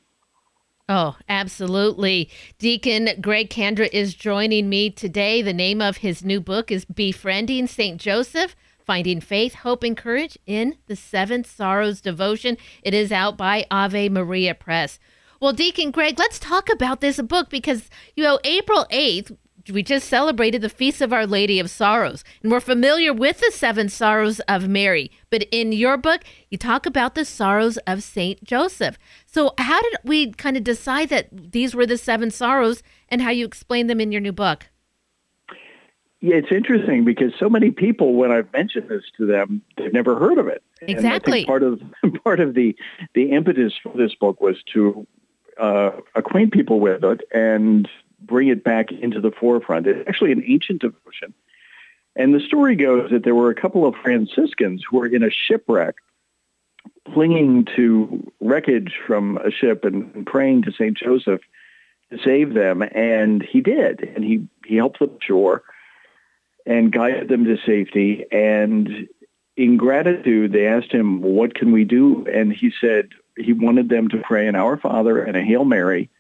Oh, 0.89 1.17
absolutely. 1.29 2.31
Deacon 2.61 3.09
Greg 3.21 3.51
Kandra 3.51 3.89
is 3.93 4.15
joining 4.15 4.69
me 4.69 4.89
today. 4.89 5.43
The 5.43 5.53
name 5.53 5.83
of 5.83 5.97
his 5.97 6.25
new 6.25 6.41
book 6.41 6.71
is 6.71 6.85
Befriending 6.85 7.67
St. 7.67 8.01
Joseph 8.01 8.55
Finding 8.87 9.21
Faith, 9.21 9.55
Hope, 9.57 9.83
and 9.83 9.97
Courage 9.97 10.39
in 10.47 10.77
the 10.87 10.95
Seven 10.95 11.43
Sorrows 11.43 12.01
Devotion. 12.01 12.57
It 12.85 12.95
is 12.95 13.11
out 13.11 13.37
by 13.37 13.67
Ave 13.69 14.11
Maria 14.11 14.55
Press. 14.55 15.01
Well, 15.41 15.53
Deacon 15.53 15.91
Greg, 15.91 16.19
let's 16.19 16.39
talk 16.39 16.71
about 16.71 17.01
this 17.01 17.21
book 17.21 17.51
because, 17.51 17.91
you 18.15 18.25
know, 18.25 18.39
April 18.45 18.87
8th, 18.91 19.37
we 19.71 19.83
just 19.83 20.09
celebrated 20.09 20.63
the 20.63 20.69
Feast 20.69 21.01
of 21.01 21.13
Our 21.13 21.27
Lady 21.27 21.59
of 21.59 21.69
Sorrows, 21.69 22.25
and 22.43 22.53
we're 22.53 22.61
familiar 22.61 23.13
with 23.13 23.41
the 23.41 23.51
seven 23.53 23.89
sorrows 23.89 24.41
of 24.41 24.69
Mary. 24.69 25.11
But 25.29 25.43
in 25.51 25.73
your 25.73 25.97
book, 25.97 26.23
you 26.51 26.57
talk 26.57 26.87
about 26.87 27.15
the 27.15 27.25
sorrows 27.25 27.77
of 27.79 28.03
Saint 28.03 28.45
Joseph. 28.45 28.97
So, 29.27 29.53
how 29.59 29.83
did 29.83 29.97
we 30.05 30.33
kind 30.33 30.57
of 30.57 30.65
decide 30.65 31.09
that 31.09 31.29
these 31.33 31.75
were 31.75 31.87
the 31.87 31.99
seven 31.99 32.31
sorrows, 32.31 32.83
and 33.09 33.21
how 33.21 33.31
you 33.31 33.45
explain 33.45 33.89
them 33.89 34.01
in 34.01 34.13
your 34.13 34.21
new 34.21 34.33
book? 34.33 34.67
Yeah, 36.21 36.37
it's 36.37 36.53
interesting 36.53 37.05
because 37.05 37.33
so 37.39 37.49
many 37.49 37.71
people, 37.71 38.15
when 38.15 38.33
I've 38.33 38.51
mentioned 38.53 38.89
this 38.89 39.05
to 39.19 39.27
them, 39.27 39.63
they've 39.77 39.93
never 39.93 40.19
heard 40.19 40.39
of 40.39 40.47
it. 40.49 40.63
Exactly. 40.83 41.45
part 41.45 41.63
of 41.63 41.81
part 42.25 42.41
of 42.41 42.55
the 42.55 42.75
the 43.15 43.33
impetus 43.33 43.73
for 43.83 43.93
this 43.97 44.15
book 44.15 44.41
was 44.41 44.57
to 44.75 45.07
uh, 45.59 45.93
acquaint 46.15 46.53
people 46.53 46.81
with 46.81 47.05
it 47.05 47.21
and 47.33 47.89
bring 48.21 48.49
it 48.49 48.65
back 48.65 48.93
into 48.93 49.21
the 49.21 49.31
forefront. 49.31 49.87
It's 49.87 50.09
actually 50.09 50.33
an 50.33 50.45
ancient 50.47 50.81
devotion. 50.81 51.35
And 52.15 52.35
the 52.35 52.41
story 52.41 52.77
goes 52.77 53.11
that 53.11 53.25
there 53.25 53.35
were 53.35 53.51
a 53.51 53.55
couple 53.55 53.87
of 53.87 53.95
Franciscans 53.95 54.83
who 54.89 54.99
were 54.99 55.07
in 55.07 55.23
a 55.23 55.31
shipwreck, 55.31 55.97
clinging 57.13 57.67
to 57.77 58.33
wreckage 58.41 58.95
from 59.07 59.37
a 59.39 59.51
ship 59.51 59.85
and, 59.85 60.15
and 60.15 60.27
praying 60.27 60.63
to 60.63 60.73
St. 60.73 60.97
Joseph 60.97 61.43
to 62.11 62.19
save 62.25 62.55
them. 62.55 62.83
And 62.83 63.43
he 63.43 63.61
did. 63.61 64.01
And 64.01 64.25
he, 64.25 64.49
he 64.65 64.77
helped 64.77 64.99
them 64.99 65.19
ashore 65.21 65.63
and 66.65 66.91
guided 66.91 67.29
them 67.29 67.45
to 67.45 67.59
safety. 67.67 68.25
And 68.33 69.09
in 69.57 69.77
gratitude, 69.77 70.53
they 70.53 70.67
asked 70.67 70.93
him, 70.93 71.21
what 71.21 71.55
can 71.55 71.71
we 71.71 71.85
do? 71.85 72.27
And 72.27 72.53
he 72.53 72.73
said 72.81 73.11
he 73.37 73.53
wanted 73.53 73.89
them 73.89 74.09
to 74.09 74.19
pray 74.19 74.49
an 74.49 74.57
Our 74.57 74.77
Father 74.77 75.23
and 75.23 75.37
a 75.37 75.43
Hail 75.43 75.65
Mary 75.65 76.11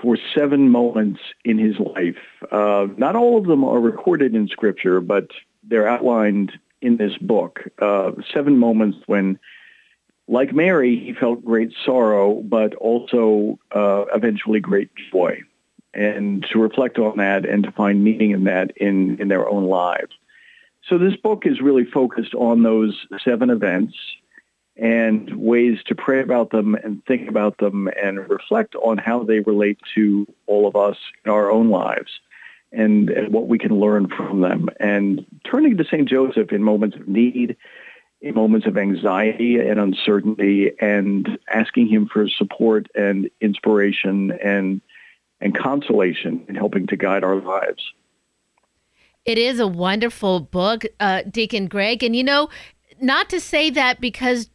for 0.00 0.18
seven 0.34 0.68
moments 0.68 1.20
in 1.44 1.58
his 1.58 1.78
life. 1.78 2.18
Uh, 2.50 2.88
not 2.96 3.14
all 3.14 3.38
of 3.38 3.46
them 3.46 3.64
are 3.64 3.80
recorded 3.80 4.34
in 4.34 4.48
Scripture, 4.48 5.00
but 5.00 5.28
they're 5.62 5.86
outlined 5.86 6.52
in 6.80 6.96
this 6.96 7.16
book. 7.18 7.60
Uh, 7.78 8.10
seven 8.34 8.58
moments 8.58 8.98
when, 9.06 9.38
like 10.26 10.52
Mary, 10.52 10.98
he 10.98 11.12
felt 11.12 11.44
great 11.44 11.72
sorrow, 11.86 12.34
but 12.42 12.74
also 12.74 13.58
uh, 13.70 14.04
eventually 14.12 14.58
great 14.58 14.90
joy. 15.12 15.40
And 15.94 16.44
to 16.50 16.58
reflect 16.58 16.98
on 16.98 17.18
that 17.18 17.46
and 17.46 17.62
to 17.64 17.70
find 17.70 18.02
meaning 18.02 18.30
in 18.30 18.44
that 18.44 18.76
in, 18.78 19.20
in 19.20 19.28
their 19.28 19.48
own 19.48 19.64
lives. 19.64 20.12
So 20.88 20.98
this 20.98 21.14
book 21.16 21.46
is 21.46 21.60
really 21.60 21.84
focused 21.84 22.34
on 22.34 22.62
those 22.62 23.06
seven 23.24 23.50
events 23.50 23.94
and 24.76 25.34
ways 25.36 25.78
to 25.86 25.94
pray 25.94 26.20
about 26.20 26.50
them 26.50 26.74
and 26.74 27.04
think 27.04 27.28
about 27.28 27.58
them 27.58 27.88
and 28.02 28.28
reflect 28.30 28.74
on 28.76 28.98
how 28.98 29.22
they 29.22 29.40
relate 29.40 29.78
to 29.94 30.26
all 30.46 30.66
of 30.66 30.76
us 30.76 30.96
in 31.24 31.30
our 31.30 31.50
own 31.50 31.68
lives 31.68 32.20
and, 32.72 33.10
and 33.10 33.32
what 33.32 33.48
we 33.48 33.58
can 33.58 33.78
learn 33.78 34.08
from 34.08 34.40
them. 34.40 34.68
And 34.80 35.26
turning 35.44 35.76
to 35.76 35.84
St. 35.84 36.08
Joseph 36.08 36.52
in 36.52 36.62
moments 36.62 36.96
of 36.96 37.06
need, 37.06 37.56
in 38.22 38.34
moments 38.34 38.66
of 38.66 38.78
anxiety 38.78 39.58
and 39.58 39.78
uncertainty, 39.78 40.72
and 40.80 41.38
asking 41.52 41.88
him 41.88 42.08
for 42.10 42.28
support 42.28 42.86
and 42.94 43.28
inspiration 43.42 44.32
and, 44.42 44.80
and 45.40 45.56
consolation 45.56 46.44
in 46.48 46.54
helping 46.54 46.86
to 46.86 46.96
guide 46.96 47.24
our 47.24 47.36
lives. 47.36 47.92
It 49.24 49.38
is 49.38 49.60
a 49.60 49.68
wonderful 49.68 50.40
book, 50.40 50.84
uh, 50.98 51.22
Deacon 51.30 51.66
Greg. 51.66 52.02
And 52.02 52.16
you 52.16 52.24
know, 52.24 52.48
not 53.02 53.28
to 53.30 53.40
say 53.40 53.68
that 53.70 54.00
because 54.00 54.48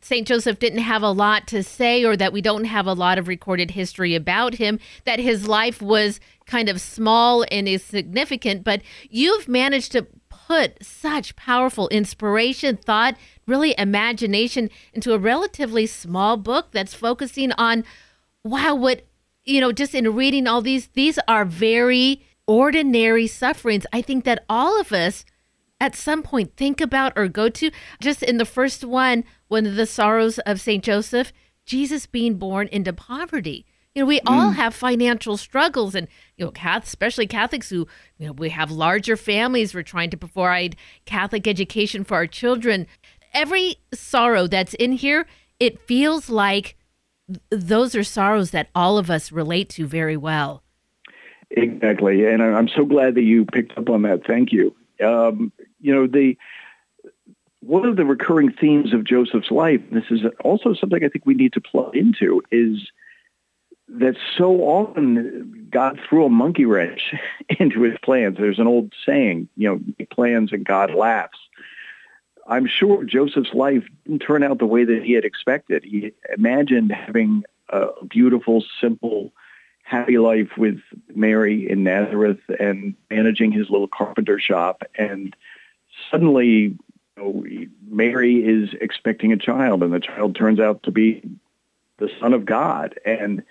St. 0.00 0.28
Joseph 0.28 0.58
didn't 0.58 0.80
have 0.80 1.02
a 1.02 1.10
lot 1.10 1.46
to 1.48 1.62
say 1.62 2.04
or 2.04 2.14
that 2.16 2.32
we 2.32 2.42
don't 2.42 2.64
have 2.64 2.86
a 2.86 2.92
lot 2.92 3.16
of 3.16 3.26
recorded 3.26 3.70
history 3.70 4.14
about 4.14 4.54
him, 4.54 4.78
that 5.04 5.18
his 5.18 5.48
life 5.48 5.80
was 5.80 6.20
kind 6.46 6.68
of 6.68 6.80
small 6.80 7.44
and 7.50 7.66
insignificant, 7.66 8.62
but 8.62 8.82
you've 9.08 9.48
managed 9.48 9.92
to 9.92 10.06
put 10.28 10.84
such 10.84 11.34
powerful 11.36 11.88
inspiration, 11.88 12.76
thought, 12.76 13.16
really 13.46 13.74
imagination 13.78 14.68
into 14.92 15.14
a 15.14 15.18
relatively 15.18 15.86
small 15.86 16.36
book 16.36 16.66
that's 16.70 16.92
focusing 16.92 17.52
on 17.52 17.82
wow, 18.44 18.74
what, 18.74 19.06
you 19.44 19.58
know, 19.58 19.72
just 19.72 19.94
in 19.94 20.14
reading 20.14 20.46
all 20.46 20.60
these, 20.60 20.88
these 20.88 21.18
are 21.26 21.46
very 21.46 22.22
ordinary 22.46 23.26
sufferings. 23.26 23.86
I 23.90 24.02
think 24.02 24.24
that 24.24 24.44
all 24.50 24.78
of 24.78 24.92
us 24.92 25.24
at 25.84 25.94
some 25.94 26.22
point 26.22 26.56
think 26.56 26.80
about 26.80 27.12
or 27.14 27.28
go 27.28 27.50
to. 27.50 27.70
Just 28.00 28.22
in 28.22 28.38
the 28.38 28.46
first 28.46 28.84
one, 28.84 29.22
one 29.48 29.66
of 29.66 29.76
the 29.76 29.84
sorrows 29.84 30.38
of 30.40 30.58
St. 30.58 30.82
Joseph, 30.82 31.30
Jesus 31.66 32.06
being 32.06 32.36
born 32.36 32.68
into 32.68 32.94
poverty. 32.94 33.66
You 33.94 34.02
know, 34.02 34.06
we 34.06 34.20
mm. 34.20 34.22
all 34.26 34.52
have 34.52 34.74
financial 34.74 35.36
struggles, 35.36 35.94
and 35.94 36.08
you 36.38 36.46
know, 36.46 36.50
Catholic, 36.50 36.86
especially 36.86 37.26
Catholics 37.26 37.68
who, 37.68 37.86
you 38.16 38.26
know, 38.26 38.32
we 38.32 38.48
have 38.48 38.70
larger 38.70 39.14
families. 39.14 39.74
We're 39.74 39.82
trying 39.82 40.08
to 40.10 40.16
provide 40.16 40.74
Catholic 41.04 41.46
education 41.46 42.02
for 42.02 42.14
our 42.14 42.26
children. 42.26 42.86
Every 43.34 43.76
sorrow 43.92 44.46
that's 44.46 44.72
in 44.74 44.92
here, 44.92 45.26
it 45.60 45.86
feels 45.86 46.30
like 46.30 46.76
th- 47.28 47.40
those 47.50 47.94
are 47.94 48.04
sorrows 48.04 48.52
that 48.52 48.70
all 48.74 48.96
of 48.96 49.10
us 49.10 49.30
relate 49.30 49.68
to 49.70 49.86
very 49.86 50.16
well. 50.16 50.62
Exactly, 51.50 52.24
and 52.24 52.42
I'm 52.42 52.68
so 52.68 52.86
glad 52.86 53.16
that 53.16 53.22
you 53.22 53.44
picked 53.44 53.76
up 53.76 53.90
on 53.90 54.02
that. 54.02 54.26
Thank 54.26 54.50
you. 54.50 54.74
Um, 55.04 55.52
you 55.84 55.94
know, 55.94 56.06
the 56.06 56.36
one 57.60 57.86
of 57.86 57.96
the 57.96 58.04
recurring 58.04 58.52
themes 58.52 58.92
of 58.92 59.04
Joseph's 59.04 59.50
life, 59.50 59.80
this 59.90 60.04
is 60.10 60.20
also 60.42 60.74
something 60.74 61.04
I 61.04 61.08
think 61.08 61.26
we 61.26 61.34
need 61.34 61.52
to 61.52 61.60
plug 61.60 61.94
into, 61.94 62.42
is 62.50 62.90
that 63.88 64.16
so 64.36 64.62
often 64.62 65.66
God 65.70 66.00
threw 66.08 66.24
a 66.24 66.30
monkey 66.30 66.64
wrench 66.64 67.14
into 67.58 67.82
his 67.82 67.96
plans. 68.02 68.38
There's 68.38 68.58
an 68.58 68.66
old 68.66 68.94
saying, 69.04 69.48
you 69.56 69.68
know, 69.68 70.06
plans 70.10 70.52
and 70.52 70.64
God 70.64 70.94
laughs. 70.94 71.38
I'm 72.46 72.66
sure 72.66 73.04
Joseph's 73.04 73.54
life 73.54 73.84
didn't 74.04 74.20
turn 74.20 74.42
out 74.42 74.58
the 74.58 74.66
way 74.66 74.84
that 74.84 75.02
he 75.02 75.12
had 75.12 75.24
expected. 75.24 75.84
He 75.84 76.12
imagined 76.34 76.92
having 76.92 77.44
a 77.68 77.88
beautiful, 78.08 78.64
simple, 78.80 79.32
happy 79.82 80.18
life 80.18 80.56
with 80.56 80.80
Mary 81.14 81.70
in 81.70 81.84
Nazareth 81.84 82.40
and 82.58 82.94
managing 83.10 83.52
his 83.52 83.70
little 83.70 83.88
carpenter 83.88 84.38
shop. 84.38 84.82
And 84.98 85.34
suddenly, 86.14 86.46
you 86.46 86.78
know, 87.16 87.44
Mary 87.88 88.36
is 88.36 88.70
expecting 88.80 89.32
a 89.32 89.36
child, 89.36 89.82
and 89.82 89.92
the 89.92 90.00
child 90.00 90.36
turns 90.36 90.60
out 90.60 90.82
to 90.84 90.92
be 90.92 91.22
the 91.98 92.08
Son 92.20 92.32
of 92.32 92.44
God. 92.44 92.98
And 93.04 93.42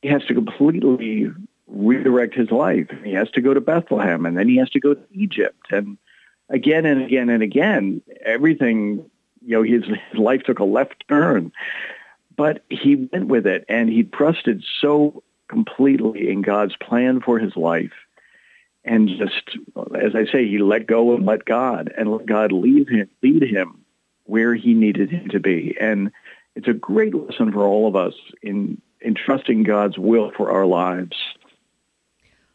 he 0.00 0.08
has 0.08 0.24
to 0.26 0.34
completely 0.34 1.30
redirect 1.66 2.34
his 2.34 2.50
life. 2.50 2.88
He 3.04 3.12
has 3.12 3.30
to 3.32 3.42
go 3.42 3.52
to 3.52 3.60
Bethlehem, 3.60 4.24
and 4.24 4.38
then 4.38 4.48
he 4.48 4.56
has 4.56 4.70
to 4.70 4.80
go 4.80 4.94
to 4.94 5.02
Egypt. 5.12 5.66
And 5.70 5.98
again 6.48 6.86
and 6.86 7.02
again 7.02 7.28
and 7.28 7.42
again, 7.42 8.00
everything, 8.24 9.04
you 9.44 9.56
know, 9.56 9.62
his, 9.62 9.84
his 9.84 10.18
life 10.18 10.42
took 10.44 10.58
a 10.58 10.64
left 10.64 11.04
turn. 11.08 11.52
But 12.36 12.64
he 12.70 13.08
went 13.12 13.28
with 13.28 13.46
it, 13.46 13.66
and 13.68 13.90
he 13.90 14.04
trusted 14.04 14.64
so 14.80 15.22
completely 15.48 16.30
in 16.30 16.40
God's 16.40 16.76
plan 16.76 17.20
for 17.20 17.38
his 17.38 17.54
life. 17.54 17.92
And 18.84 19.08
just, 19.08 19.58
as 19.94 20.14
I 20.14 20.24
say, 20.30 20.46
he 20.46 20.58
let 20.58 20.86
go 20.86 21.14
and 21.14 21.24
let 21.24 21.44
God, 21.44 21.92
and 21.96 22.10
let 22.10 22.26
God 22.26 22.50
lead 22.50 22.88
him, 22.88 23.08
lead 23.22 23.42
him 23.42 23.84
where 24.24 24.54
he 24.54 24.74
needed 24.74 25.10
him 25.10 25.28
to 25.28 25.40
be. 25.40 25.76
And 25.80 26.10
it's 26.56 26.68
a 26.68 26.72
great 26.72 27.14
lesson 27.14 27.52
for 27.52 27.64
all 27.64 27.88
of 27.88 27.96
us 27.96 28.14
in, 28.42 28.80
in 29.00 29.14
trusting 29.14 29.62
God's 29.62 29.98
will 29.98 30.32
for 30.36 30.50
our 30.50 30.66
lives. 30.66 31.16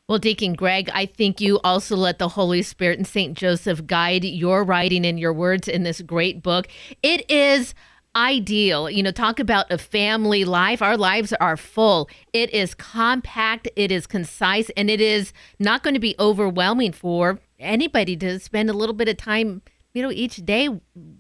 Well, 0.08 0.20
Deacon 0.20 0.54
Greg, 0.54 0.90
I 0.94 1.06
think 1.06 1.42
you 1.42 1.60
also 1.66 1.98
let 1.98 2.18
the 2.18 2.30
Holy 2.30 2.62
Spirit 2.62 2.98
and 2.98 3.06
St. 3.06 3.38
Joseph 3.38 3.86
guide 3.86 4.24
your 4.24 4.64
writing 4.64 5.06
and 5.06 5.20
your 5.20 5.34
words 5.34 5.68
in 5.68 5.84
this 5.84 6.00
great 6.02 6.42
book. 6.42 6.68
It 7.04 7.30
is 7.30 7.74
ideal. 8.18 8.90
You 8.90 9.04
know, 9.04 9.12
talk 9.12 9.40
about 9.40 9.72
a 9.72 9.78
family 9.78 10.44
life. 10.44 10.82
Our 10.82 10.98
lives 10.98 11.32
are 11.34 11.56
full. 11.56 12.10
It 12.34 12.52
is 12.54 12.74
compact, 12.74 13.70
it 13.76 13.92
is 13.92 14.08
concise, 14.08 14.70
and 14.76 14.90
it 14.90 15.00
is 15.00 15.32
not 15.60 15.84
going 15.84 15.94
to 15.94 16.00
be 16.00 16.16
overwhelming 16.20 16.92
for 16.92 17.40
anybody 17.60 18.18
to 18.18 18.40
spend 18.40 18.70
a 18.70 18.74
little 18.74 18.96
bit 18.96 19.08
of 19.08 19.18
time 19.18 19.62
you 19.94 20.04
know, 20.04 20.12
each 20.12 20.46
day 20.46 20.70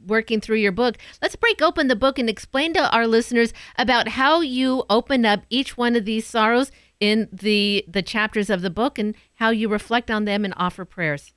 working 0.05 0.39
through 0.39 0.57
your 0.57 0.71
book. 0.71 0.97
Let's 1.19 1.35
break 1.35 1.63
open 1.63 1.87
the 1.87 1.95
book 1.95 2.19
and 2.19 2.29
explain 2.29 2.73
to 2.73 2.91
our 2.95 3.07
listeners 3.07 3.51
about 3.75 4.09
how 4.09 4.41
you 4.41 4.83
open 4.87 5.25
up 5.25 5.41
each 5.49 5.77
one 5.77 5.95
of 5.95 6.05
these 6.05 6.27
sorrows 6.27 6.71
in 6.99 7.27
the 7.31 7.83
the 7.87 8.03
chapters 8.03 8.51
of 8.51 8.61
the 8.61 8.69
book 8.69 8.99
and 8.99 9.15
how 9.35 9.49
you 9.49 9.67
reflect 9.67 10.11
on 10.11 10.25
them 10.25 10.45
and 10.45 10.53
offer 10.57 10.85
prayers. 10.85 11.33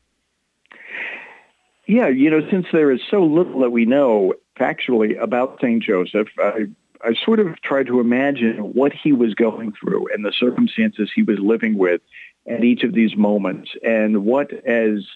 Yeah, 1.87 2.09
you 2.09 2.31
know, 2.31 2.41
since 2.51 2.67
there 2.73 2.93
is 2.93 3.01
so 3.11 3.23
little 3.23 3.61
that 3.61 3.71
we 3.71 3.87
know 3.87 4.35
factually 4.59 5.21
about 5.21 5.59
St. 5.61 5.83
Joseph, 5.83 6.29
I, 6.39 6.67
I 7.03 7.15
sort 7.25 7.41
of 7.41 7.61
tried 7.63 7.87
to 7.87 8.01
imagine 8.01 8.59
what 8.75 8.93
he 8.93 9.13
was 9.13 9.35
going 9.35 9.73
through 9.73 10.09
and 10.13 10.25
the 10.25 10.33
circumstances 10.33 11.11
he 11.15 11.23
was 11.23 11.39
living 11.39 11.79
with 11.79 12.01
at 12.47 12.65
each 12.65 12.85
of 12.85 12.93
these 12.93 13.17
moments 13.17 13.71
and 13.83 14.25
what 14.25 14.53
as 14.53 15.07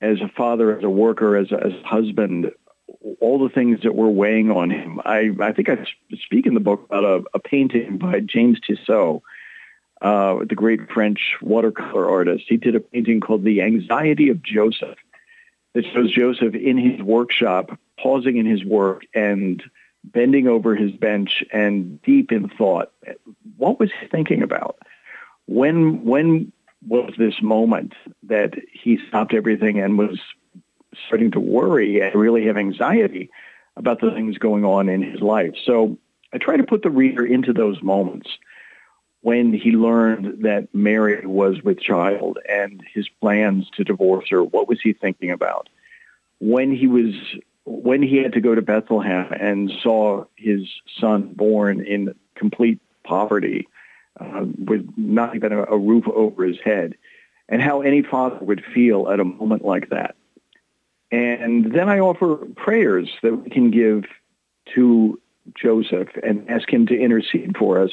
as 0.00 0.20
a 0.20 0.28
father, 0.28 0.76
as 0.76 0.82
a 0.82 0.90
worker, 0.90 1.36
as 1.36 1.52
a, 1.52 1.64
as 1.64 1.72
a 1.72 1.86
husband, 1.86 2.50
all 3.20 3.38
the 3.38 3.54
things 3.54 3.80
that 3.84 3.94
were 3.94 4.10
weighing 4.10 4.50
on 4.50 4.68
him. 4.68 5.00
I, 5.04 5.30
I 5.40 5.52
think 5.52 5.68
I 5.68 5.86
speak 6.24 6.44
in 6.44 6.54
the 6.54 6.60
book 6.60 6.84
about 6.86 7.04
a, 7.04 7.22
a 7.34 7.38
painting 7.38 7.98
by 7.98 8.18
James 8.18 8.58
Tissot, 8.60 9.22
uh, 10.00 10.38
the 10.44 10.56
great 10.56 10.90
French 10.90 11.36
watercolor 11.40 12.10
artist. 12.10 12.44
He 12.48 12.56
did 12.56 12.74
a 12.74 12.80
painting 12.80 13.20
called 13.20 13.44
The 13.44 13.62
Anxiety 13.62 14.28
of 14.28 14.42
Joseph 14.42 14.98
that 15.74 15.84
shows 15.86 16.12
Joseph 16.12 16.54
in 16.54 16.76
his 16.76 17.00
workshop, 17.00 17.78
pausing 18.02 18.36
in 18.36 18.46
his 18.46 18.64
work 18.64 19.04
and 19.14 19.62
bending 20.04 20.48
over 20.48 20.74
his 20.74 20.92
bench 20.92 21.44
and 21.52 22.00
deep 22.02 22.32
in 22.32 22.48
thought. 22.48 22.92
What 23.56 23.78
was 23.78 23.90
he 24.00 24.06
thinking 24.08 24.42
about? 24.42 24.78
When, 25.46 26.04
when 26.04 26.52
was 26.86 27.12
this 27.16 27.40
moment 27.40 27.94
that 28.24 28.54
he 28.72 28.98
stopped 29.08 29.34
everything 29.34 29.78
and 29.78 29.96
was 29.96 30.18
starting 31.06 31.30
to 31.32 31.40
worry 31.40 32.00
and 32.00 32.14
really 32.14 32.46
have 32.46 32.56
anxiety 32.56 33.30
about 33.76 34.00
the 34.00 34.10
things 34.10 34.38
going 34.38 34.64
on 34.64 34.88
in 34.88 35.02
his 35.02 35.20
life. 35.20 35.54
So 35.64 35.96
I 36.32 36.38
try 36.38 36.56
to 36.56 36.64
put 36.64 36.82
the 36.82 36.90
reader 36.90 37.24
into 37.24 37.52
those 37.52 37.82
moments 37.82 38.28
when 39.22 39.52
he 39.52 39.70
learned 39.72 40.42
that 40.42 40.74
Mary 40.74 41.24
was 41.24 41.62
with 41.62 41.80
child 41.80 42.38
and 42.48 42.82
his 42.92 43.08
plans 43.20 43.70
to 43.76 43.84
divorce 43.84 44.28
her. 44.30 44.42
What 44.42 44.68
was 44.68 44.80
he 44.82 44.92
thinking 44.92 45.30
about? 45.30 45.68
When 46.40 46.74
he 46.74 46.88
was 46.88 47.14
when 47.64 48.02
he 48.02 48.18
had 48.18 48.32
to 48.32 48.40
go 48.40 48.54
to 48.54 48.62
Bethlehem 48.62 49.32
and 49.32 49.70
saw 49.82 50.24
his 50.36 50.68
son 50.98 51.32
born 51.34 51.84
in 51.84 52.14
complete 52.34 52.80
poverty, 53.04 53.68
uh, 54.18 54.44
with 54.58 54.88
not 54.96 55.34
even 55.36 55.52
a, 55.52 55.62
a 55.64 55.78
roof 55.78 56.06
over 56.08 56.44
his 56.44 56.58
head, 56.64 56.94
and 57.48 57.62
how 57.62 57.82
any 57.82 58.02
father 58.02 58.38
would 58.40 58.64
feel 58.74 59.08
at 59.08 59.20
a 59.20 59.24
moment 59.24 59.64
like 59.64 59.90
that. 59.90 60.16
And 61.10 61.72
then 61.72 61.88
I 61.88 62.00
offer 62.00 62.36
prayers 62.56 63.10
that 63.22 63.34
we 63.34 63.50
can 63.50 63.70
give 63.70 64.04
to 64.74 65.20
Joseph 65.54 66.08
and 66.22 66.48
ask 66.48 66.72
him 66.72 66.86
to 66.86 66.98
intercede 66.98 67.56
for 67.56 67.82
us 67.82 67.90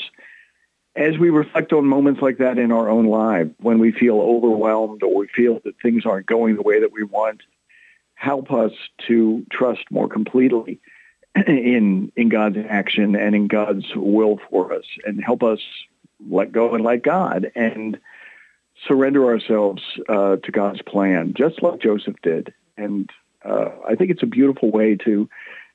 as 0.96 1.18
we 1.18 1.30
reflect 1.30 1.72
on 1.72 1.86
moments 1.86 2.22
like 2.22 2.38
that 2.40 2.58
in 2.58 2.72
our 2.72 2.90
own 2.90 3.06
lives, 3.06 3.52
when 3.60 3.80
we 3.80 3.92
feel 3.92 4.20
overwhelmed 4.20 5.04
or 5.04 5.16
we 5.16 5.28
feel 5.28 5.60
that 5.64 5.80
things 5.82 6.06
aren't 6.06 6.26
going 6.26 6.56
the 6.56 6.62
way 6.62 6.80
that 6.80 6.92
we 6.92 7.04
want, 7.04 7.42
help 8.20 8.52
us 8.52 8.74
to 9.08 9.46
trust 9.50 9.86
more 9.90 10.10
completely 10.10 10.80
in 11.48 12.12
in 12.16 12.30
God's 12.30 12.58
action 12.70 13.16
and 13.16 13.34
in 13.34 13.48
God's 13.48 13.86
will 13.96 14.40
for 14.50 14.74
us, 14.74 14.84
and 15.06 15.24
help 15.24 15.42
us 15.42 15.60
let 16.30 16.52
go 16.52 16.76
and 16.76 16.84
let 16.84 17.02
God 17.02 17.50
and 17.56 17.98
surrender 18.88 19.26
ourselves 19.26 19.82
uh, 20.10 20.36
to 20.36 20.52
God's 20.52 20.82
plan, 20.82 21.34
just 21.36 21.64
like 21.64 21.82
Joseph 21.82 22.18
did. 22.22 22.54
And 22.78 23.10
uh, 23.44 23.70
I 23.88 23.96
think 23.96 24.12
it's 24.12 24.24
a 24.24 24.28
beautiful 24.28 24.70
way 24.70 24.96
to 25.06 25.30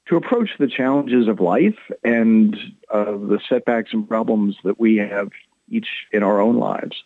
to 0.06 0.16
approach 0.16 0.50
the 0.58 0.68
challenges 0.68 1.28
of 1.28 1.40
life 1.40 1.78
and 2.02 2.54
uh, 2.90 3.12
the 3.12 3.40
setbacks 3.48 3.94
and 3.94 4.06
problems 4.06 4.56
that 4.62 4.78
we 4.78 4.96
have 4.96 5.30
each 5.70 5.88
in 6.12 6.22
our 6.22 6.42
own 6.42 6.58
lives. 6.58 7.02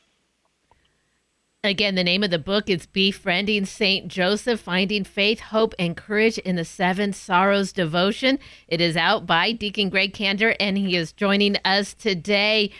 Again, 1.64 1.96
the 1.96 2.04
name 2.04 2.22
of 2.22 2.30
the 2.30 2.38
book 2.38 2.70
is 2.70 2.86
Befriending 2.86 3.64
St. 3.64 4.06
Joseph, 4.06 4.60
Finding 4.60 5.02
Faith, 5.02 5.40
Hope, 5.40 5.74
and 5.76 5.96
Courage 5.96 6.38
in 6.38 6.54
the 6.54 6.64
Seven 6.64 7.12
Sorrows 7.12 7.72
Devotion. 7.72 8.38
It 8.68 8.80
is 8.80 8.96
out 8.96 9.26
by 9.26 9.50
Deacon 9.50 9.88
Greg 9.88 10.14
Kandra, 10.14 10.54
and 10.60 10.78
he 10.78 10.94
is 10.94 11.12
joining 11.12 11.56
us 11.64 11.94
today. 11.94 12.70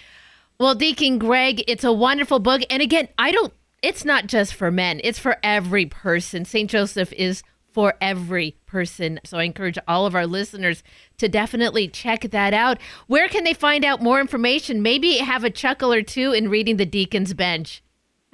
Well, 0.61 0.77
Deacon 0.77 1.19
Greg, 1.19 1.65
it's 1.67 1.83
a 1.83 1.93
wonderful 1.93 2.39
book. 2.39 2.63
And 2.71 2.81
again, 2.81 3.09
I 3.19 3.33
don't, 3.33 3.53
it's 3.83 4.05
not 4.05 4.29
just 4.29 4.55
for 4.55 4.71
men, 4.71 5.01
it's 5.03 5.19
for 5.19 5.39
every 5.43 5.87
person. 5.87 6.45
St. 6.45 6.71
Joseph 6.71 7.13
is 7.15 7.43
for 7.73 7.95
every 8.01 8.55
person. 8.67 9.19
So 9.25 9.39
I 9.39 9.43
encourage 9.43 9.79
all 9.89 10.07
of 10.07 10.15
our 10.15 10.27
listeners 10.27 10.85
to 11.17 11.29
definitely 11.29 11.89
check 11.89 12.31
that 12.31 12.55
out. 12.55 12.79
Where 13.09 13.27
can 13.27 13.43
they 13.43 13.55
find 13.55 13.85
out 13.85 14.01
more 14.01 14.21
information? 14.21 14.83
Maybe 14.83 15.19
have 15.19 15.43
a 15.43 15.51
chuckle 15.51 15.93
or 15.93 16.03
two 16.03 16.31
in 16.33 16.49
reading 16.49 16.77
the 16.77 16.87
Deacon's 16.87 17.35
Bench. 17.35 17.83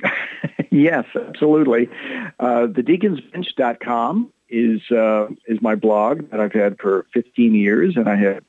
yes, 0.70 1.04
absolutely. 1.14 1.88
Uh, 2.38 2.66
thedeaconsbench.com 2.68 4.32
is 4.48 4.80
uh, 4.90 5.26
is 5.46 5.60
my 5.60 5.74
blog 5.74 6.30
that 6.30 6.40
I've 6.40 6.52
had 6.52 6.78
for 6.78 7.06
15 7.12 7.54
years, 7.54 7.96
and 7.96 8.08
I 8.08 8.16
have 8.16 8.44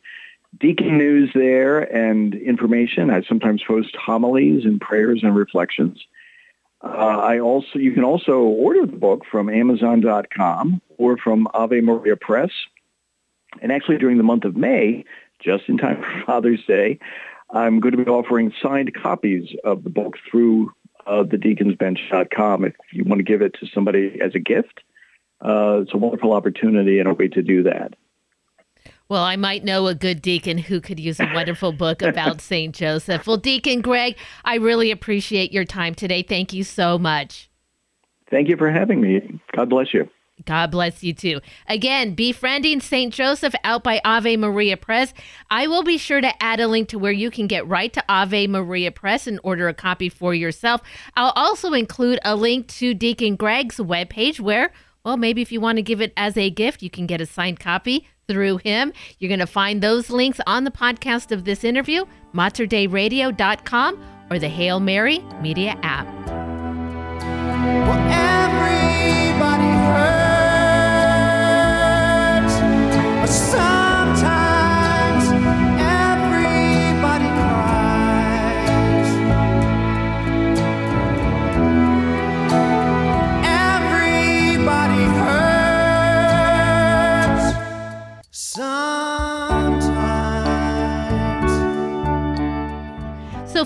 deacon 0.60 0.98
news 0.98 1.32
there 1.34 1.80
and 1.80 2.34
information. 2.36 3.10
I 3.10 3.22
sometimes 3.24 3.64
post 3.64 3.96
homilies 3.96 4.66
and 4.66 4.80
prayers 4.80 5.22
and 5.24 5.36
reflections. 5.36 6.02
Uh, 6.84 6.88
I 6.88 7.40
also 7.40 7.80
you 7.80 7.94
can 7.94 8.04
also 8.04 8.40
order 8.40 8.86
the 8.86 8.98
book 8.98 9.24
from 9.30 9.50
Amazon.com 9.50 10.82
or 10.98 11.18
from 11.18 11.48
Ave 11.54 11.82
Maria 11.82 12.16
Press. 12.16 12.52
And 13.62 13.72
actually, 13.72 13.98
during 13.98 14.18
the 14.18 14.24
month 14.24 14.44
of 14.44 14.56
May, 14.56 15.06
just 15.42 15.64
in 15.68 15.78
time 15.78 16.02
for 16.02 16.24
Father's 16.26 16.64
Day, 16.66 17.00
I'm 17.52 17.80
going 17.80 17.96
to 17.96 18.04
be 18.04 18.10
offering 18.10 18.54
signed 18.62 18.94
copies 18.94 19.56
of 19.64 19.84
the 19.84 19.90
book 19.90 20.18
through 20.30 20.74
uh, 21.06 21.24
thedeaconsbench.com 21.24 22.66
if 22.66 22.74
you 22.92 23.04
want 23.04 23.20
to 23.20 23.24
give 23.24 23.42
it 23.42 23.54
to 23.60 23.68
somebody 23.68 24.20
as 24.22 24.36
a 24.36 24.40
gift. 24.40 24.82
Uh, 25.42 25.82
it's 25.82 25.94
a 25.94 25.98
wonderful 25.98 26.34
opportunity 26.34 27.00
and 27.00 27.08
a 27.08 27.14
way 27.14 27.28
to 27.28 27.42
do 27.42 27.64
that. 27.64 27.94
Well, 29.08 29.24
I 29.24 29.36
might 29.36 29.64
know 29.64 29.86
a 29.86 29.94
good 29.94 30.22
deacon 30.22 30.58
who 30.58 30.82
could 30.82 31.00
use 31.00 31.20
a 31.20 31.30
wonderful 31.34 31.72
book 31.72 32.02
about 32.02 32.42
St. 32.42 32.74
Joseph. 32.74 33.28
Well, 33.28 33.38
Deacon 33.38 33.82
Greg, 33.82 34.18
I 34.44 34.56
really 34.56 34.90
appreciate 34.90 35.52
your 35.52 35.66
time 35.66 35.94
today. 35.94 36.24
Thank 36.24 36.54
you 36.54 36.64
so 36.64 36.98
much. 36.98 37.50
Thank 38.32 38.50
you 38.50 38.58
for 38.58 38.72
having 38.72 39.02
me. 39.02 39.40
God 39.56 39.70
bless 39.70 39.94
you. 39.94 40.10
God 40.46 40.72
bless 40.72 41.04
you 41.04 41.14
too. 41.14 41.42
Again, 41.68 42.14
Befriending 42.14 42.80
St. 42.80 43.14
Joseph 43.14 43.56
out 43.64 43.84
by 43.84 44.00
Ave 44.06 44.38
Maria 44.38 44.78
Press. 44.78 45.14
I 45.50 45.68
will 45.68 45.84
be 45.84 45.98
sure 45.98 46.22
to 46.22 46.44
add 46.44 46.60
a 46.60 46.68
link 46.68 46.90
to 46.90 47.00
where 47.00 47.12
you 47.12 47.32
can 47.32 47.48
get 47.48 47.68
right 47.68 47.92
to 47.94 48.04
Ave 48.08 48.48
Maria 48.48 48.92
Press 48.92 49.28
and 49.28 49.40
order 49.44 49.68
a 49.68 49.74
copy 49.74 50.10
for 50.10 50.34
yourself. 50.34 50.82
I'll 51.16 51.34
also 51.36 51.74
include 51.74 52.20
a 52.24 52.36
link 52.36 52.68
to 52.68 52.94
Deacon 52.94 53.36
Greg's 53.36 53.78
webpage 53.78 54.40
where, 54.40 54.72
well, 55.04 55.18
maybe 55.18 55.42
if 55.42 55.52
you 55.52 55.60
want 55.60 55.78
to 55.78 55.82
give 55.82 56.02
it 56.02 56.14
as 56.16 56.38
a 56.38 56.50
gift, 56.50 56.82
you 56.82 56.90
can 56.90 57.08
get 57.08 57.22
a 57.22 57.26
signed 57.26 57.60
copy 57.60 58.08
through 58.28 58.58
him. 58.58 58.92
You're 59.20 59.30
going 59.30 59.40
to 59.40 59.48
find 59.48 59.82
those 59.82 60.10
links 60.10 60.40
on 60.48 60.64
the 60.64 60.72
podcast 60.72 61.32
of 61.32 61.46
this 61.46 61.64
interview, 61.64 62.06
materdeiradio.com 62.34 64.04
or 64.30 64.40
the 64.40 64.50
Hail 64.50 64.80
Mary 64.80 65.20
Media 65.42 65.78
app. 65.84 66.08
Well, 67.88 68.05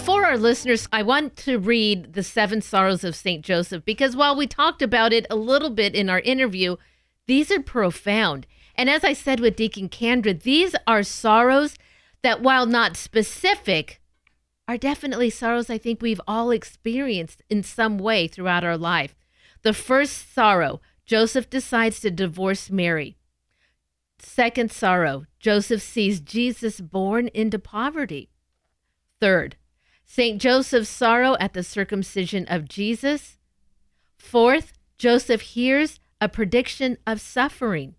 For 0.01 0.25
our 0.25 0.37
listeners, 0.37 0.87
I 0.91 1.03
want 1.03 1.35
to 1.37 1.59
read 1.59 2.13
The 2.13 2.23
Seven 2.23 2.61
Sorrows 2.61 3.03
of 3.03 3.15
St. 3.15 3.45
Joseph 3.45 3.85
because 3.85 4.15
while 4.15 4.35
we 4.35 4.47
talked 4.47 4.81
about 4.81 5.13
it 5.13 5.25
a 5.29 5.35
little 5.35 5.69
bit 5.69 5.93
in 5.93 6.09
our 6.09 6.19
interview, 6.21 6.77
these 7.27 7.51
are 7.51 7.61
profound. 7.61 8.47
And 8.75 8.89
as 8.89 9.03
I 9.03 9.13
said 9.13 9.39
with 9.39 9.55
Deacon 9.55 9.89
Kandra, 9.89 10.41
these 10.41 10.75
are 10.87 11.03
sorrows 11.03 11.75
that, 12.23 12.41
while 12.41 12.65
not 12.65 12.97
specific, 12.97 14.01
are 14.67 14.77
definitely 14.77 15.29
sorrows 15.29 15.69
I 15.69 15.77
think 15.77 16.01
we've 16.01 16.21
all 16.27 16.51
experienced 16.51 17.43
in 17.49 17.61
some 17.61 17.97
way 17.97 18.27
throughout 18.27 18.63
our 18.63 18.77
life. 18.77 19.15
The 19.61 19.73
first 19.73 20.33
sorrow, 20.33 20.81
Joseph 21.05 21.49
decides 21.49 21.99
to 21.99 22.09
divorce 22.09 22.69
Mary. 22.69 23.17
Second 24.17 24.71
sorrow, 24.71 25.25
Joseph 25.39 25.81
sees 25.81 26.19
Jesus 26.19 26.81
born 26.81 27.27
into 27.29 27.59
poverty. 27.59 28.29
Third, 29.19 29.55
St. 30.11 30.41
Joseph's 30.41 30.89
sorrow 30.89 31.37
at 31.39 31.53
the 31.53 31.61
circumcision 31.61 32.43
of 32.47 32.67
Jesus. 32.67 33.37
Fourth, 34.17 34.73
Joseph 34.97 35.41
hears 35.41 35.99
a 36.19 36.27
prediction 36.27 36.97
of 37.05 37.21
suffering. 37.21 37.93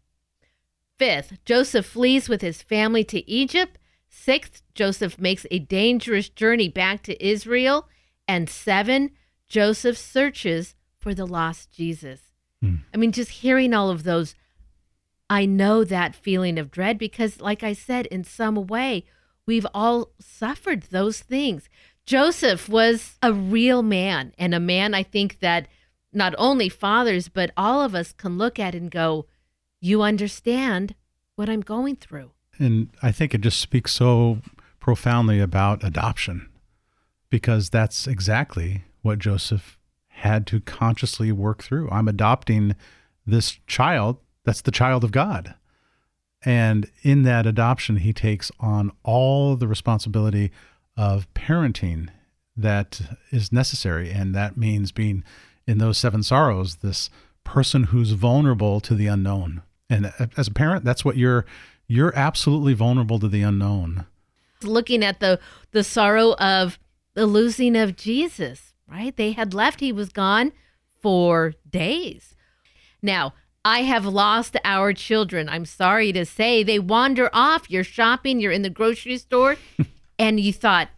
Fifth, 0.99 1.38
Joseph 1.44 1.87
flees 1.87 2.29
with 2.29 2.40
his 2.40 2.62
family 2.62 3.05
to 3.05 3.31
Egypt. 3.31 3.79
Sixth, 4.09 4.61
Joseph 4.75 5.20
makes 5.20 5.46
a 5.53 5.61
dangerous 5.61 6.29
journey 6.29 6.68
back 6.68 7.05
to 7.05 7.25
Israel. 7.25 7.88
And 8.27 8.51
seven, 8.51 9.12
Joseph 9.49 9.96
searches 9.96 10.75
for 10.99 11.14
the 11.14 11.27
lost 11.27 11.70
Jesus. 11.70 12.20
Hmm. 12.61 12.79
I 12.92 12.96
mean, 12.96 13.12
just 13.12 13.31
hearing 13.31 13.73
all 13.73 13.88
of 13.88 14.03
those, 14.03 14.35
I 15.31 15.46
know 15.46 15.85
that 15.85 16.16
feeling 16.16 16.59
of 16.59 16.73
dread 16.73 16.99
because, 16.99 17.40
like 17.40 17.62
I 17.62 17.73
said, 17.73 18.07
in 18.07 18.25
some 18.25 18.66
way, 18.66 19.05
we've 19.46 19.66
all 19.73 20.11
suffered 20.18 20.83
those 20.90 21.20
things. 21.20 21.68
Joseph 22.11 22.68
was 22.68 23.16
a 23.23 23.33
real 23.33 23.85
man 23.85 24.35
and 24.37 24.53
a 24.53 24.59
man 24.59 24.94
I 24.94 25.05
think 25.05 25.38
that 25.38 25.68
not 26.12 26.35
only 26.38 26.68
fathers, 26.68 27.29
but 27.29 27.53
all 27.57 27.83
of 27.83 27.94
us 27.94 28.12
can 28.12 28.37
look 28.37 28.59
at 28.59 28.75
and 28.75 28.90
go, 28.90 29.27
You 29.81 30.03
understand 30.03 30.96
what 31.37 31.49
I'm 31.49 31.61
going 31.61 31.94
through. 31.94 32.33
And 32.59 32.88
I 33.01 33.12
think 33.12 33.33
it 33.33 33.42
just 33.42 33.61
speaks 33.61 33.94
so 33.94 34.38
profoundly 34.81 35.38
about 35.38 35.85
adoption 35.85 36.49
because 37.31 37.70
that's 37.70 38.09
exactly 38.09 38.83
what 39.03 39.20
Joseph 39.20 39.79
had 40.09 40.49
to 40.49 40.59
consciously 40.59 41.31
work 41.31 41.62
through. 41.62 41.88
I'm 41.90 42.09
adopting 42.09 42.75
this 43.25 43.61
child 43.68 44.16
that's 44.42 44.62
the 44.62 44.73
child 44.73 45.05
of 45.05 45.12
God. 45.12 45.55
And 46.42 46.90
in 47.03 47.23
that 47.23 47.46
adoption, 47.46 47.99
he 47.99 48.12
takes 48.12 48.51
on 48.59 48.90
all 49.05 49.55
the 49.55 49.68
responsibility 49.68 50.51
of 51.01 51.27
parenting 51.33 52.11
that 52.55 53.01
is 53.31 53.51
necessary. 53.51 54.11
And 54.11 54.35
that 54.35 54.59
means 54.59 54.93
being 54.93 55.25
in 55.67 55.79
those 55.79 55.97
seven 55.97 56.23
sorrows, 56.23 56.77
this 56.77 57.09
person 57.43 57.85
who's 57.85 58.13
vulnerable 58.13 58.81
to 58.81 58.95
the 58.95 59.07
unknown. 59.07 59.63
And 59.89 60.13
as 60.37 60.47
a 60.47 60.53
parent, 60.53 60.85
that's 60.85 61.03
what 61.03 61.17
you're 61.17 61.47
you're 61.89 62.15
absolutely 62.15 62.75
vulnerable 62.75 63.19
to 63.19 63.29
the 63.29 63.41
unknown. 63.41 64.05
Looking 64.63 65.03
at 65.03 65.21
the 65.21 65.41
the 65.73 65.83
sorrow 65.83 66.35
of 66.35 66.79
the 67.15 67.27
losing 67.27 67.77
of 67.77 67.97
Jesus, 67.97 68.75
right? 68.87 69.17
They 69.17 69.33
had 69.33 69.55
left, 69.55 69.81
he 69.81 69.93
was 69.93 70.11
gone 70.11 70.53
for 71.01 71.55
days. 71.69 72.35
Now, 73.01 73.33
I 73.65 73.83
have 73.83 74.05
lost 74.05 74.59
our 74.65 74.93
children. 74.93 75.49
I'm 75.49 75.65
sorry 75.65 76.13
to 76.13 76.27
say 76.27 76.63
they 76.63 76.79
wander 76.79 77.31
off. 77.33 77.71
You're 77.71 77.85
shopping, 77.85 78.39
you're 78.39 78.53
in 78.53 78.63
the 78.63 78.71
grocery 78.71 79.17
store, 79.17 79.57
and 80.21 80.39
you 80.39 80.53
thought 80.53 80.91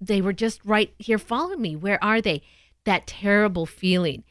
they 0.00 0.20
were 0.22 0.32
just 0.32 0.64
right 0.64 0.94
here 0.98 1.18
following 1.18 1.60
me. 1.60 1.74
Where 1.74 2.02
are 2.02 2.20
they? 2.20 2.40
That 2.84 3.08
terrible 3.08 3.66
feeling. 3.66 4.22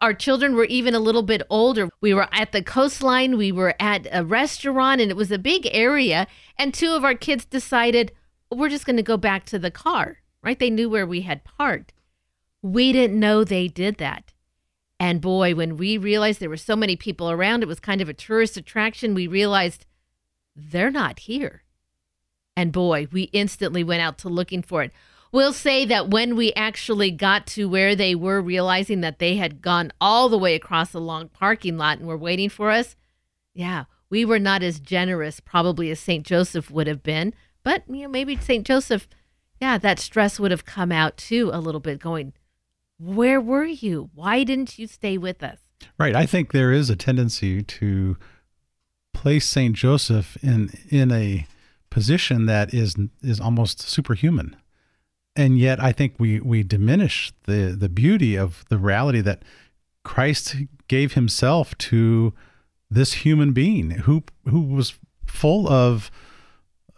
Our 0.00 0.14
children 0.14 0.54
were 0.54 0.66
even 0.66 0.94
a 0.94 1.00
little 1.00 1.24
bit 1.24 1.42
older. 1.50 1.88
We 2.00 2.14
were 2.14 2.28
at 2.30 2.52
the 2.52 2.62
coastline, 2.62 3.36
we 3.36 3.50
were 3.50 3.74
at 3.80 4.06
a 4.12 4.24
restaurant, 4.24 5.00
and 5.00 5.10
it 5.10 5.16
was 5.16 5.32
a 5.32 5.38
big 5.38 5.68
area. 5.72 6.28
And 6.56 6.72
two 6.72 6.92
of 6.92 7.04
our 7.04 7.14
kids 7.14 7.44
decided, 7.44 8.12
we're 8.48 8.68
just 8.68 8.86
going 8.86 8.96
to 8.96 9.02
go 9.02 9.16
back 9.16 9.44
to 9.46 9.58
the 9.58 9.72
car, 9.72 10.18
right? 10.40 10.58
They 10.58 10.70
knew 10.70 10.88
where 10.88 11.06
we 11.06 11.22
had 11.22 11.42
parked. 11.42 11.92
We 12.62 12.92
didn't 12.92 13.18
know 13.18 13.42
they 13.42 13.66
did 13.66 13.96
that. 13.96 14.32
And 15.00 15.20
boy, 15.20 15.56
when 15.56 15.76
we 15.76 15.98
realized 15.98 16.38
there 16.38 16.48
were 16.48 16.56
so 16.56 16.76
many 16.76 16.94
people 16.94 17.28
around, 17.28 17.62
it 17.64 17.68
was 17.68 17.80
kind 17.80 18.00
of 18.00 18.08
a 18.08 18.14
tourist 18.14 18.56
attraction. 18.56 19.14
We 19.14 19.26
realized 19.26 19.84
they're 20.54 20.92
not 20.92 21.20
here. 21.20 21.63
And 22.56 22.72
boy, 22.72 23.08
we 23.10 23.22
instantly 23.24 23.82
went 23.82 24.02
out 24.02 24.18
to 24.18 24.28
looking 24.28 24.62
for 24.62 24.82
it. 24.82 24.92
We'll 25.32 25.52
say 25.52 25.84
that 25.86 26.10
when 26.10 26.36
we 26.36 26.52
actually 26.52 27.10
got 27.10 27.46
to 27.48 27.68
where 27.68 27.96
they 27.96 28.14
were, 28.14 28.40
realizing 28.40 29.00
that 29.00 29.18
they 29.18 29.36
had 29.36 29.60
gone 29.60 29.92
all 30.00 30.28
the 30.28 30.38
way 30.38 30.54
across 30.54 30.94
a 30.94 31.00
long 31.00 31.28
parking 31.28 31.76
lot 31.76 31.98
and 31.98 32.06
were 32.06 32.16
waiting 32.16 32.48
for 32.48 32.70
us, 32.70 32.94
yeah, 33.52 33.84
we 34.10 34.24
were 34.24 34.38
not 34.38 34.62
as 34.62 34.78
generous 34.78 35.40
probably 35.40 35.90
as 35.90 35.98
St. 35.98 36.24
Joseph 36.24 36.70
would 36.70 36.86
have 36.86 37.02
been. 37.02 37.34
But, 37.64 37.82
you 37.88 38.02
know, 38.02 38.08
maybe 38.08 38.36
St. 38.36 38.64
Joseph, 38.64 39.08
yeah, 39.60 39.76
that 39.78 39.98
stress 39.98 40.38
would 40.38 40.52
have 40.52 40.64
come 40.64 40.92
out 40.92 41.16
too 41.16 41.50
a 41.52 41.58
little 41.58 41.80
bit 41.80 41.98
going, 41.98 42.32
where 42.98 43.40
were 43.40 43.64
you? 43.64 44.10
Why 44.14 44.44
didn't 44.44 44.78
you 44.78 44.86
stay 44.86 45.18
with 45.18 45.42
us? 45.42 45.58
Right. 45.98 46.14
I 46.14 46.26
think 46.26 46.52
there 46.52 46.70
is 46.70 46.90
a 46.90 46.96
tendency 46.96 47.62
to 47.62 48.16
place 49.12 49.46
Saint 49.46 49.74
Joseph 49.74 50.36
in 50.42 50.70
in 50.90 51.10
a 51.10 51.46
position 51.94 52.46
that 52.46 52.74
is 52.74 52.96
is 53.22 53.38
almost 53.38 53.80
superhuman. 53.80 54.56
And 55.36 55.58
yet 55.60 55.80
I 55.80 55.92
think 55.92 56.14
we 56.18 56.40
we 56.40 56.64
diminish 56.64 57.32
the 57.44 57.76
the 57.78 57.88
beauty 57.88 58.36
of 58.36 58.64
the 58.68 58.78
reality 58.78 59.20
that 59.20 59.44
Christ 60.02 60.56
gave 60.88 61.12
himself 61.12 61.78
to 61.78 62.34
this 62.90 63.12
human 63.24 63.52
being 63.52 63.90
who 63.90 64.24
who 64.48 64.60
was 64.62 64.98
full 65.24 65.68
of 65.68 66.10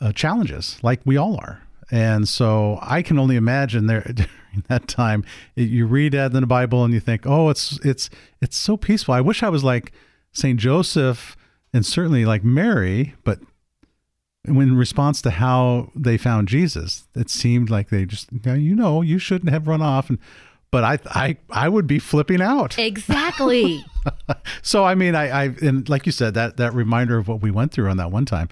uh, 0.01 0.13
challenges 0.13 0.79
like 0.83 1.01
we 1.05 1.19
all 1.19 1.37
are. 1.37 1.63
And 1.91 2.27
so 2.27 2.79
I 2.81 3.03
can 3.03 3.19
only 3.19 3.37
imagine 3.37 3.87
there 3.87 4.01
during 4.15 4.65
that 4.69 4.89
time 4.89 5.25
you 5.55 5.87
read 5.87 6.13
that 6.13 6.35
in 6.35 6.41
the 6.41 6.47
Bible 6.47 6.85
and 6.85 6.95
you 6.95 7.01
think, 7.01 7.27
"Oh, 7.27 7.51
it's 7.51 7.79
it's 7.85 8.09
it's 8.41 8.57
so 8.57 8.79
peaceful. 8.79 9.13
I 9.13 9.21
wish 9.21 9.43
I 9.43 9.51
was 9.51 9.63
like 9.63 9.93
Saint 10.33 10.59
Joseph 10.59 11.37
and 11.75 11.85
certainly 11.85 12.25
like 12.25 12.43
Mary, 12.43 13.15
but 13.25 13.41
in 14.47 14.77
response 14.77 15.21
to 15.23 15.31
how 15.31 15.91
they 15.95 16.17
found 16.17 16.49
Jesus, 16.49 17.05
it 17.15 17.31
seemed 17.31 17.71
like 17.71 17.91
they 17.91 18.05
just 18.05 18.29
you 18.33 18.75
know, 18.75 19.03
you 19.03 19.19
shouldn't 19.19 19.51
have 19.51 19.67
run 19.67 19.83
off 19.83 20.09
and 20.09 20.19
but 20.71 20.85
I 20.85 20.99
I 21.07 21.37
I 21.51 21.69
would 21.69 21.87
be 21.87 21.99
flipping 21.99 22.43
out. 22.43 22.79
Exactly. 22.79 23.85
so 24.63 24.85
I 24.85 24.95
mean, 24.95 25.15
I, 25.15 25.29
I 25.29 25.45
and 25.63 25.89
like 25.89 26.07
you 26.07 26.13
said, 26.13 26.35
that 26.35 26.57
that 26.57 26.75
reminder 26.75 27.19
of 27.19 27.29
what 27.29 27.41
we 27.41 27.51
went 27.51 27.73
through 27.73 27.89
on 27.89 27.97
that 27.97 28.11
one 28.11 28.25
time. 28.27 28.49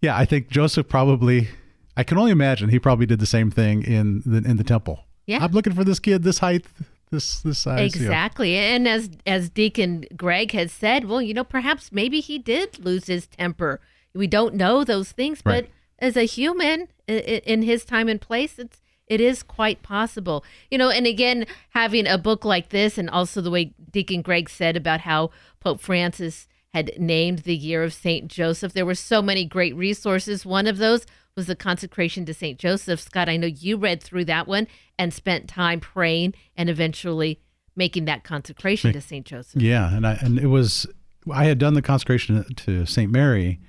Yeah, 0.00 0.16
I 0.16 0.24
think 0.24 0.48
Joseph 0.48 0.88
probably. 0.88 1.48
I 1.94 2.04
can 2.04 2.16
only 2.16 2.32
imagine 2.32 2.70
he 2.70 2.78
probably 2.78 3.04
did 3.04 3.20
the 3.20 3.26
same 3.26 3.50
thing 3.50 3.82
in 3.82 4.22
the 4.24 4.38
in 4.38 4.56
the 4.56 4.64
temple. 4.64 5.04
Yeah. 5.26 5.44
I'm 5.44 5.52
looking 5.52 5.74
for 5.74 5.84
this 5.84 5.98
kid, 5.98 6.22
this 6.22 6.38
height, 6.38 6.64
this 7.10 7.40
this 7.40 7.58
size. 7.58 7.94
you 7.94 8.02
know. 8.02 8.06
Exactly. 8.06 8.56
And 8.56 8.88
as 8.88 9.10
as 9.26 9.50
Deacon 9.50 10.06
Greg 10.16 10.52
has 10.52 10.72
said, 10.72 11.04
well, 11.04 11.22
you 11.22 11.34
know, 11.34 11.44
perhaps 11.44 11.92
maybe 11.92 12.20
he 12.20 12.38
did 12.38 12.84
lose 12.84 13.06
his 13.06 13.26
temper. 13.26 13.80
We 14.14 14.26
don't 14.26 14.54
know 14.54 14.84
those 14.84 15.12
things, 15.12 15.42
Right. 15.44 15.64
but 15.64 15.70
as 15.98 16.16
a 16.16 16.24
human 16.24 16.88
in 17.08 17.62
his 17.62 17.84
time 17.84 18.08
and 18.08 18.20
place, 18.20 18.58
it's 18.58 18.80
it 19.08 19.20
is 19.20 19.42
quite 19.42 19.82
possible. 19.82 20.42
You 20.70 20.78
know, 20.78 20.88
and 20.88 21.06
again, 21.06 21.44
having 21.70 22.06
a 22.06 22.16
book 22.16 22.44
like 22.44 22.70
this 22.70 22.96
and 22.96 23.10
also 23.10 23.40
the 23.40 23.50
way 23.50 23.74
Deacon 23.90 24.22
Greg 24.22 24.48
said 24.48 24.76
about 24.76 25.00
how 25.02 25.30
Pope 25.60 25.80
Francis 25.80 26.48
had 26.72 26.92
named 26.98 27.40
the 27.40 27.56
year 27.56 27.82
of 27.82 27.92
St. 27.92 28.28
Joseph, 28.28 28.72
there 28.72 28.86
were 28.86 28.94
so 28.94 29.20
many 29.20 29.44
great 29.44 29.76
resources. 29.76 30.46
One 30.46 30.66
of 30.66 30.78
those 30.78 31.04
was 31.36 31.46
the 31.46 31.56
consecration 31.56 32.24
to 32.24 32.32
St. 32.32 32.58
Joseph. 32.58 33.00
Scott, 33.00 33.28
I 33.28 33.36
know 33.36 33.46
you 33.48 33.76
read 33.76 34.02
through 34.02 34.24
that 34.26 34.46
one 34.48 34.66
and 34.98 35.12
spent 35.12 35.48
time 35.48 35.80
praying 35.80 36.32
and 36.56 36.70
eventually 36.70 37.40
making 37.76 38.06
that 38.06 38.24
consecration 38.24 38.92
to 38.94 39.00
St. 39.02 39.26
Joseph. 39.26 39.60
Yeah, 39.60 39.94
and 39.94 40.06
I 40.06 40.14
and 40.22 40.38
it 40.38 40.46
was 40.46 40.86
I 41.30 41.44
had 41.44 41.58
done 41.58 41.74
the 41.74 41.82
consecration 41.82 42.42
to 42.54 42.86
St. 42.86 43.10
Mary, 43.12 43.60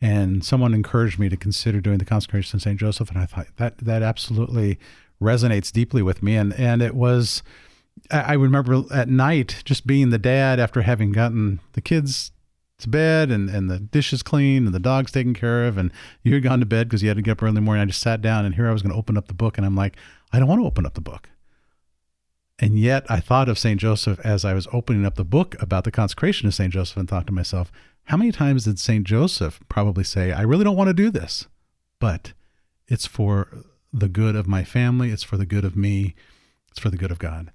and 0.00 0.44
someone 0.44 0.74
encouraged 0.74 1.18
me 1.18 1.28
to 1.28 1.36
consider 1.36 1.80
doing 1.80 1.98
the 1.98 2.04
consecration 2.04 2.58
to 2.58 2.62
St. 2.62 2.78
Joseph, 2.78 3.10
and 3.10 3.18
I 3.18 3.26
thought 3.26 3.48
that 3.56 3.78
that 3.78 4.02
absolutely 4.02 4.78
resonates 5.20 5.72
deeply 5.72 6.02
with 6.02 6.22
me, 6.22 6.36
and 6.36 6.52
and 6.54 6.82
it 6.82 6.94
was. 6.94 7.42
I 8.10 8.20
I 8.20 8.32
remember 8.34 8.82
at 8.92 9.08
night 9.08 9.62
just 9.64 9.86
being 9.86 10.10
the 10.10 10.18
dad 10.18 10.58
after 10.58 10.82
having 10.82 11.12
gotten 11.12 11.60
the 11.72 11.80
kids 11.80 12.32
to 12.80 12.88
bed 12.88 13.30
and, 13.30 13.48
and 13.48 13.70
the 13.70 13.78
dishes 13.78 14.22
clean 14.22 14.66
and 14.66 14.74
the 14.74 14.80
dogs 14.80 15.12
taken 15.12 15.34
care 15.34 15.66
of 15.66 15.78
and 15.78 15.90
you 16.22 16.34
had 16.34 16.42
gone 16.42 16.60
to 16.60 16.66
bed 16.66 16.88
because 16.88 17.02
you 17.02 17.08
had 17.08 17.16
to 17.16 17.22
get 17.22 17.32
up 17.32 17.42
early 17.42 17.50
in 17.50 17.54
the 17.54 17.60
morning. 17.60 17.82
I 17.82 17.86
just 17.86 18.00
sat 18.00 18.20
down 18.20 18.44
and 18.44 18.54
here 18.54 18.68
I 18.68 18.72
was 18.72 18.82
going 18.82 18.92
to 18.92 18.98
open 18.98 19.16
up 19.16 19.28
the 19.28 19.34
book 19.34 19.56
and 19.56 19.66
I'm 19.66 19.76
like, 19.76 19.96
I 20.32 20.38
don't 20.38 20.48
want 20.48 20.60
to 20.60 20.66
open 20.66 20.86
up 20.86 20.94
the 20.94 21.00
book. 21.00 21.30
And 22.58 22.78
yet 22.78 23.06
I 23.08 23.20
thought 23.20 23.48
of 23.48 23.58
St. 23.58 23.80
Joseph 23.80 24.20
as 24.20 24.44
I 24.44 24.52
was 24.52 24.68
opening 24.72 25.06
up 25.06 25.14
the 25.14 25.24
book 25.24 25.56
about 25.62 25.84
the 25.84 25.90
consecration 25.90 26.46
of 26.46 26.54
St. 26.54 26.72
Joseph 26.72 26.96
and 26.96 27.08
thought 27.08 27.26
to 27.26 27.32
myself, 27.32 27.72
how 28.10 28.16
many 28.16 28.32
times 28.32 28.64
did 28.64 28.80
St. 28.80 29.06
Joseph 29.06 29.60
probably 29.68 30.02
say, 30.02 30.32
I 30.32 30.42
really 30.42 30.64
don't 30.64 30.76
want 30.76 30.88
to 30.88 30.94
do 30.94 31.12
this, 31.12 31.46
but 32.00 32.32
it's 32.88 33.06
for 33.06 33.46
the 33.92 34.08
good 34.08 34.34
of 34.34 34.48
my 34.48 34.64
family, 34.64 35.10
it's 35.10 35.22
for 35.22 35.36
the 35.36 35.46
good 35.46 35.64
of 35.64 35.76
me, 35.76 36.16
it's 36.68 36.80
for 36.80 36.90
the 36.90 36.96
good 36.96 37.12
of 37.12 37.20
God. 37.20 37.52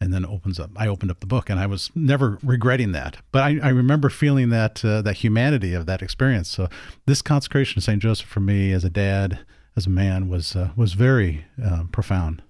And 0.00 0.14
then 0.14 0.24
opens 0.24 0.60
up. 0.60 0.70
I 0.76 0.86
opened 0.86 1.10
up 1.10 1.18
the 1.18 1.26
book, 1.26 1.50
and 1.50 1.58
I 1.58 1.66
was 1.66 1.90
never 1.96 2.38
regretting 2.44 2.92
that. 2.92 3.16
But 3.32 3.42
I, 3.42 3.58
I 3.60 3.70
remember 3.70 4.08
feeling 4.08 4.50
that 4.50 4.84
uh, 4.84 5.02
that 5.02 5.16
humanity 5.16 5.74
of 5.74 5.86
that 5.86 6.02
experience. 6.02 6.50
So 6.50 6.68
this 7.06 7.22
consecration 7.22 7.78
of 7.78 7.84
Saint 7.84 8.02
Joseph 8.02 8.28
for 8.28 8.40
me, 8.40 8.72
as 8.72 8.84
a 8.84 8.90
dad, 8.90 9.40
as 9.74 9.86
a 9.86 9.90
man, 9.90 10.28
was 10.28 10.54
uh, 10.54 10.70
was 10.76 10.92
very 10.92 11.46
uh, 11.60 11.84
profound. 11.90 12.42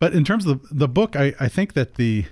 But 0.00 0.12
in 0.12 0.24
terms 0.24 0.44
of 0.44 0.60
the, 0.60 0.74
the 0.74 0.88
book, 0.88 1.14
I, 1.14 1.34
I 1.38 1.48
think 1.48 1.74
that 1.74 1.94
the 1.94 2.26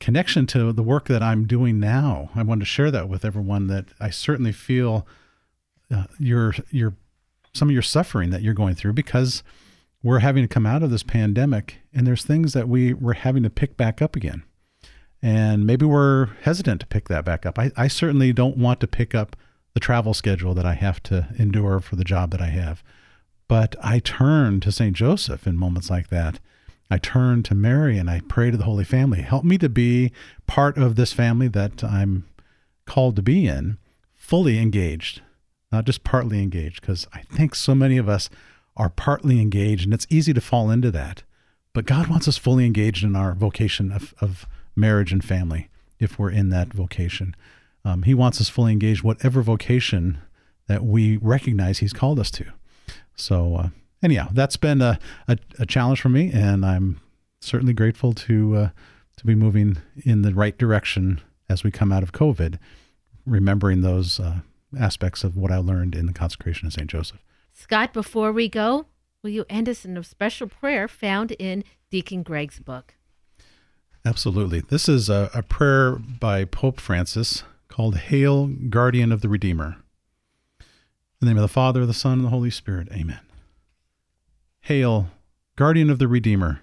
connection 0.00 0.46
to 0.46 0.72
the 0.72 0.82
work 0.82 1.06
that 1.08 1.22
I'm 1.22 1.46
doing 1.46 1.78
now, 1.78 2.30
I 2.34 2.42
wanted 2.42 2.60
to 2.60 2.66
share 2.66 2.90
that 2.90 3.08
with 3.08 3.24
everyone. 3.24 3.68
That 3.68 3.86
I 4.00 4.10
certainly 4.10 4.52
feel 4.52 5.06
uh, 5.94 6.04
your 6.18 6.54
your 6.70 6.94
some 7.52 7.68
of 7.68 7.72
your 7.72 7.82
suffering 7.82 8.30
that 8.30 8.42
you're 8.42 8.54
going 8.54 8.74
through 8.74 8.94
because 8.94 9.42
we're 10.02 10.20
having 10.20 10.42
to 10.42 10.48
come 10.48 10.66
out 10.66 10.82
of 10.82 10.90
this 10.90 11.02
pandemic, 11.02 11.78
and 11.92 12.06
there's 12.06 12.24
things 12.24 12.54
that 12.54 12.68
we 12.68 12.94
we're 12.94 13.12
having 13.12 13.42
to 13.42 13.50
pick 13.50 13.76
back 13.76 14.00
up 14.00 14.16
again, 14.16 14.42
and 15.22 15.66
maybe 15.66 15.84
we're 15.84 16.26
hesitant 16.42 16.80
to 16.80 16.86
pick 16.86 17.08
that 17.08 17.24
back 17.24 17.44
up. 17.44 17.58
I, 17.58 17.70
I 17.76 17.88
certainly 17.88 18.32
don't 18.32 18.56
want 18.56 18.80
to 18.80 18.86
pick 18.86 19.14
up 19.14 19.36
the 19.74 19.80
travel 19.80 20.14
schedule 20.14 20.54
that 20.54 20.66
I 20.66 20.74
have 20.74 21.02
to 21.04 21.28
endure 21.38 21.80
for 21.80 21.96
the 21.96 22.04
job 22.04 22.30
that 22.30 22.40
I 22.40 22.48
have, 22.48 22.82
but 23.46 23.76
I 23.82 23.98
turn 23.98 24.60
to 24.60 24.72
Saint 24.72 24.96
Joseph 24.96 25.46
in 25.46 25.56
moments 25.56 25.90
like 25.90 26.08
that. 26.08 26.40
I 26.90 26.98
turn 26.98 27.42
to 27.44 27.54
Mary 27.54 27.98
and 27.98 28.10
I 28.10 28.20
pray 28.28 28.50
to 28.50 28.56
the 28.56 28.64
Holy 28.64 28.84
Family. 28.84 29.22
Help 29.22 29.44
me 29.44 29.58
to 29.58 29.68
be 29.68 30.12
part 30.46 30.76
of 30.76 30.96
this 30.96 31.12
family 31.12 31.48
that 31.48 31.84
I'm 31.84 32.26
called 32.84 33.16
to 33.16 33.22
be 33.22 33.46
in, 33.46 33.78
fully 34.14 34.58
engaged, 34.58 35.22
not 35.70 35.84
just 35.84 36.02
partly 36.02 36.42
engaged, 36.42 36.80
because 36.80 37.06
I 37.12 37.22
think 37.22 37.54
so 37.54 37.74
many 37.74 37.96
of 37.96 38.08
us 38.08 38.28
are 38.76 38.90
partly 38.90 39.40
engaged 39.40 39.84
and 39.84 39.94
it's 39.94 40.06
easy 40.10 40.32
to 40.32 40.40
fall 40.40 40.70
into 40.70 40.90
that. 40.90 41.22
But 41.72 41.86
God 41.86 42.08
wants 42.08 42.26
us 42.26 42.36
fully 42.36 42.66
engaged 42.66 43.04
in 43.04 43.14
our 43.14 43.34
vocation 43.34 43.92
of, 43.92 44.12
of 44.20 44.46
marriage 44.74 45.12
and 45.12 45.22
family 45.22 45.68
if 46.00 46.18
we're 46.18 46.30
in 46.30 46.48
that 46.50 46.72
vocation. 46.72 47.36
Um, 47.84 48.02
he 48.02 48.14
wants 48.14 48.40
us 48.40 48.48
fully 48.48 48.72
engaged, 48.72 49.02
whatever 49.02 49.42
vocation 49.42 50.18
that 50.66 50.84
we 50.84 51.16
recognize 51.16 51.78
He's 51.78 51.92
called 51.92 52.18
us 52.18 52.30
to. 52.32 52.46
So, 53.16 53.56
uh, 53.56 53.68
anyhow, 54.02 54.28
that's 54.32 54.56
been 54.56 54.82
a, 54.82 54.98
a, 55.28 55.38
a 55.58 55.66
challenge 55.66 56.00
for 56.00 56.08
me, 56.08 56.30
and 56.32 56.64
I'm 56.64 57.00
certainly 57.40 57.72
grateful 57.72 58.12
to 58.12 58.56
uh, 58.56 58.68
to 59.16 59.26
be 59.26 59.34
moving 59.34 59.78
in 60.04 60.22
the 60.22 60.34
right 60.34 60.56
direction 60.56 61.20
as 61.48 61.64
we 61.64 61.70
come 61.70 61.92
out 61.92 62.02
of 62.02 62.12
COVID, 62.12 62.58
remembering 63.26 63.82
those 63.82 64.18
uh, 64.18 64.40
aspects 64.78 65.24
of 65.24 65.36
what 65.36 65.50
I 65.50 65.56
learned 65.56 65.94
in 65.94 66.06
the 66.06 66.12
consecration 66.12 66.66
of 66.66 66.72
Saint 66.72 66.88
Joseph. 66.88 67.18
Scott, 67.52 67.92
before 67.92 68.32
we 68.32 68.48
go, 68.48 68.86
will 69.22 69.30
you 69.30 69.44
end 69.50 69.68
us 69.68 69.84
in 69.84 69.96
a 69.96 70.04
special 70.04 70.46
prayer 70.46 70.88
found 70.88 71.32
in 71.32 71.64
Deacon 71.90 72.22
Greg's 72.22 72.60
book? 72.60 72.94
Absolutely. 74.04 74.60
This 74.60 74.88
is 74.88 75.10
a, 75.10 75.30
a 75.34 75.42
prayer 75.42 75.96
by 75.96 76.44
Pope 76.44 76.80
Francis 76.80 77.42
called 77.68 77.96
Hail, 77.96 78.46
Guardian 78.46 79.12
of 79.12 79.20
the 79.20 79.28
Redeemer. 79.28 79.76
In 80.60 80.66
the 81.20 81.26
name 81.26 81.36
of 81.36 81.42
the 81.42 81.48
Father, 81.48 81.84
the 81.84 81.92
Son, 81.92 82.14
and 82.14 82.24
the 82.24 82.30
Holy 82.30 82.50
Spirit. 82.50 82.88
Amen. 82.92 83.20
Hail, 84.70 85.08
Guardian 85.56 85.90
of 85.90 85.98
the 85.98 86.06
Redeemer, 86.06 86.60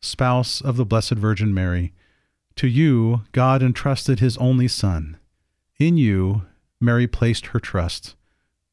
spouse 0.00 0.62
of 0.62 0.78
the 0.78 0.86
Blessed 0.86 1.12
Virgin 1.12 1.52
Mary. 1.52 1.92
To 2.56 2.66
you, 2.66 3.20
God 3.32 3.62
entrusted 3.62 4.18
his 4.18 4.38
only 4.38 4.66
Son. 4.66 5.18
In 5.78 5.98
you, 5.98 6.46
Mary 6.80 7.06
placed 7.06 7.48
her 7.48 7.60
trust. 7.60 8.16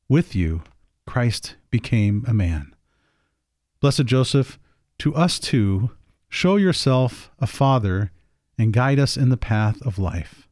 With 0.08 0.38
you, 0.38 0.62
Christ 1.06 1.58
became 1.70 2.24
a 2.30 2.34
man. 2.34 2.74
Blessed 3.82 4.06
Joseph, 4.06 4.58
to 5.00 5.14
us 5.16 5.38
too, 5.38 5.92
show 6.30 6.56
yourself 6.56 7.30
a 7.40 7.46
father 7.46 8.14
and 8.58 8.72
guide 8.72 9.00
us 9.00 9.18
in 9.18 9.28
the 9.28 9.36
path 9.36 9.86
of 9.86 10.00
life. 10.00 10.48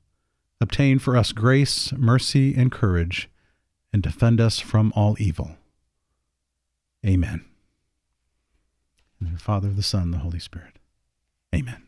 Obtain 0.60 1.00
for 1.00 1.16
us 1.16 1.32
grace, 1.32 1.94
mercy, 1.94 2.54
and 2.54 2.70
courage, 2.70 3.30
and 3.94 4.04
defend 4.04 4.42
us 4.42 4.60
from 4.60 4.92
all 4.94 5.16
evil. 5.20 5.56
Amen. 7.06 7.46
In 9.22 9.34
the 9.34 9.40
Father, 9.40 9.70
the 9.70 9.84
Son, 9.84 10.12
the 10.12 10.20
Holy 10.20 10.40
Spirit. 10.40 10.80
Amen. 11.54 11.84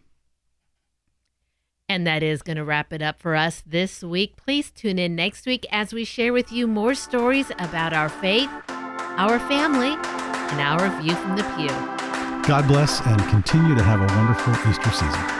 And 1.89 2.05
that 2.05 2.21
is 2.21 2.41
going 2.41 2.57
to 2.57 2.65
wrap 2.65 2.91
it 2.91 3.01
up 3.01 3.19
for 3.19 3.35
us 3.35 3.63
this 3.65 4.03
week. 4.03 4.35
Please 4.35 4.71
tune 4.71 4.99
in 4.99 5.15
next 5.15 5.45
week 5.45 5.65
as 5.71 5.93
we 5.93 6.03
share 6.03 6.33
with 6.33 6.51
you 6.51 6.67
more 6.67 6.93
stories 6.93 7.49
about 7.59 7.93
our 7.93 8.09
faith, 8.09 8.49
our 8.69 9.39
family, 9.39 9.95
and 10.51 10.61
our 10.61 11.01
view 11.01 11.15
from 11.15 11.37
the 11.37 11.43
pew. 11.55 11.69
God 12.47 12.67
bless 12.67 13.01
and 13.01 13.19
continue 13.29 13.75
to 13.75 13.83
have 13.83 14.01
a 14.01 14.15
wonderful 14.15 14.53
Easter 14.69 14.91
season. 14.91 15.37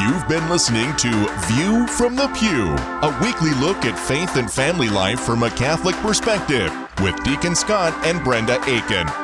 You've 0.00 0.26
been 0.28 0.48
listening 0.50 0.94
to 0.96 1.10
View 1.46 1.86
from 1.86 2.16
the 2.16 2.26
Pew, 2.36 2.74
a 3.08 3.20
weekly 3.22 3.52
look 3.60 3.84
at 3.84 3.96
faith 3.96 4.36
and 4.36 4.50
family 4.50 4.88
life 4.88 5.20
from 5.20 5.44
a 5.44 5.50
Catholic 5.50 5.94
perspective 5.96 6.72
with 7.00 7.22
Deacon 7.22 7.54
Scott 7.54 7.92
and 8.04 8.22
Brenda 8.24 8.60
Aiken. 8.68 9.23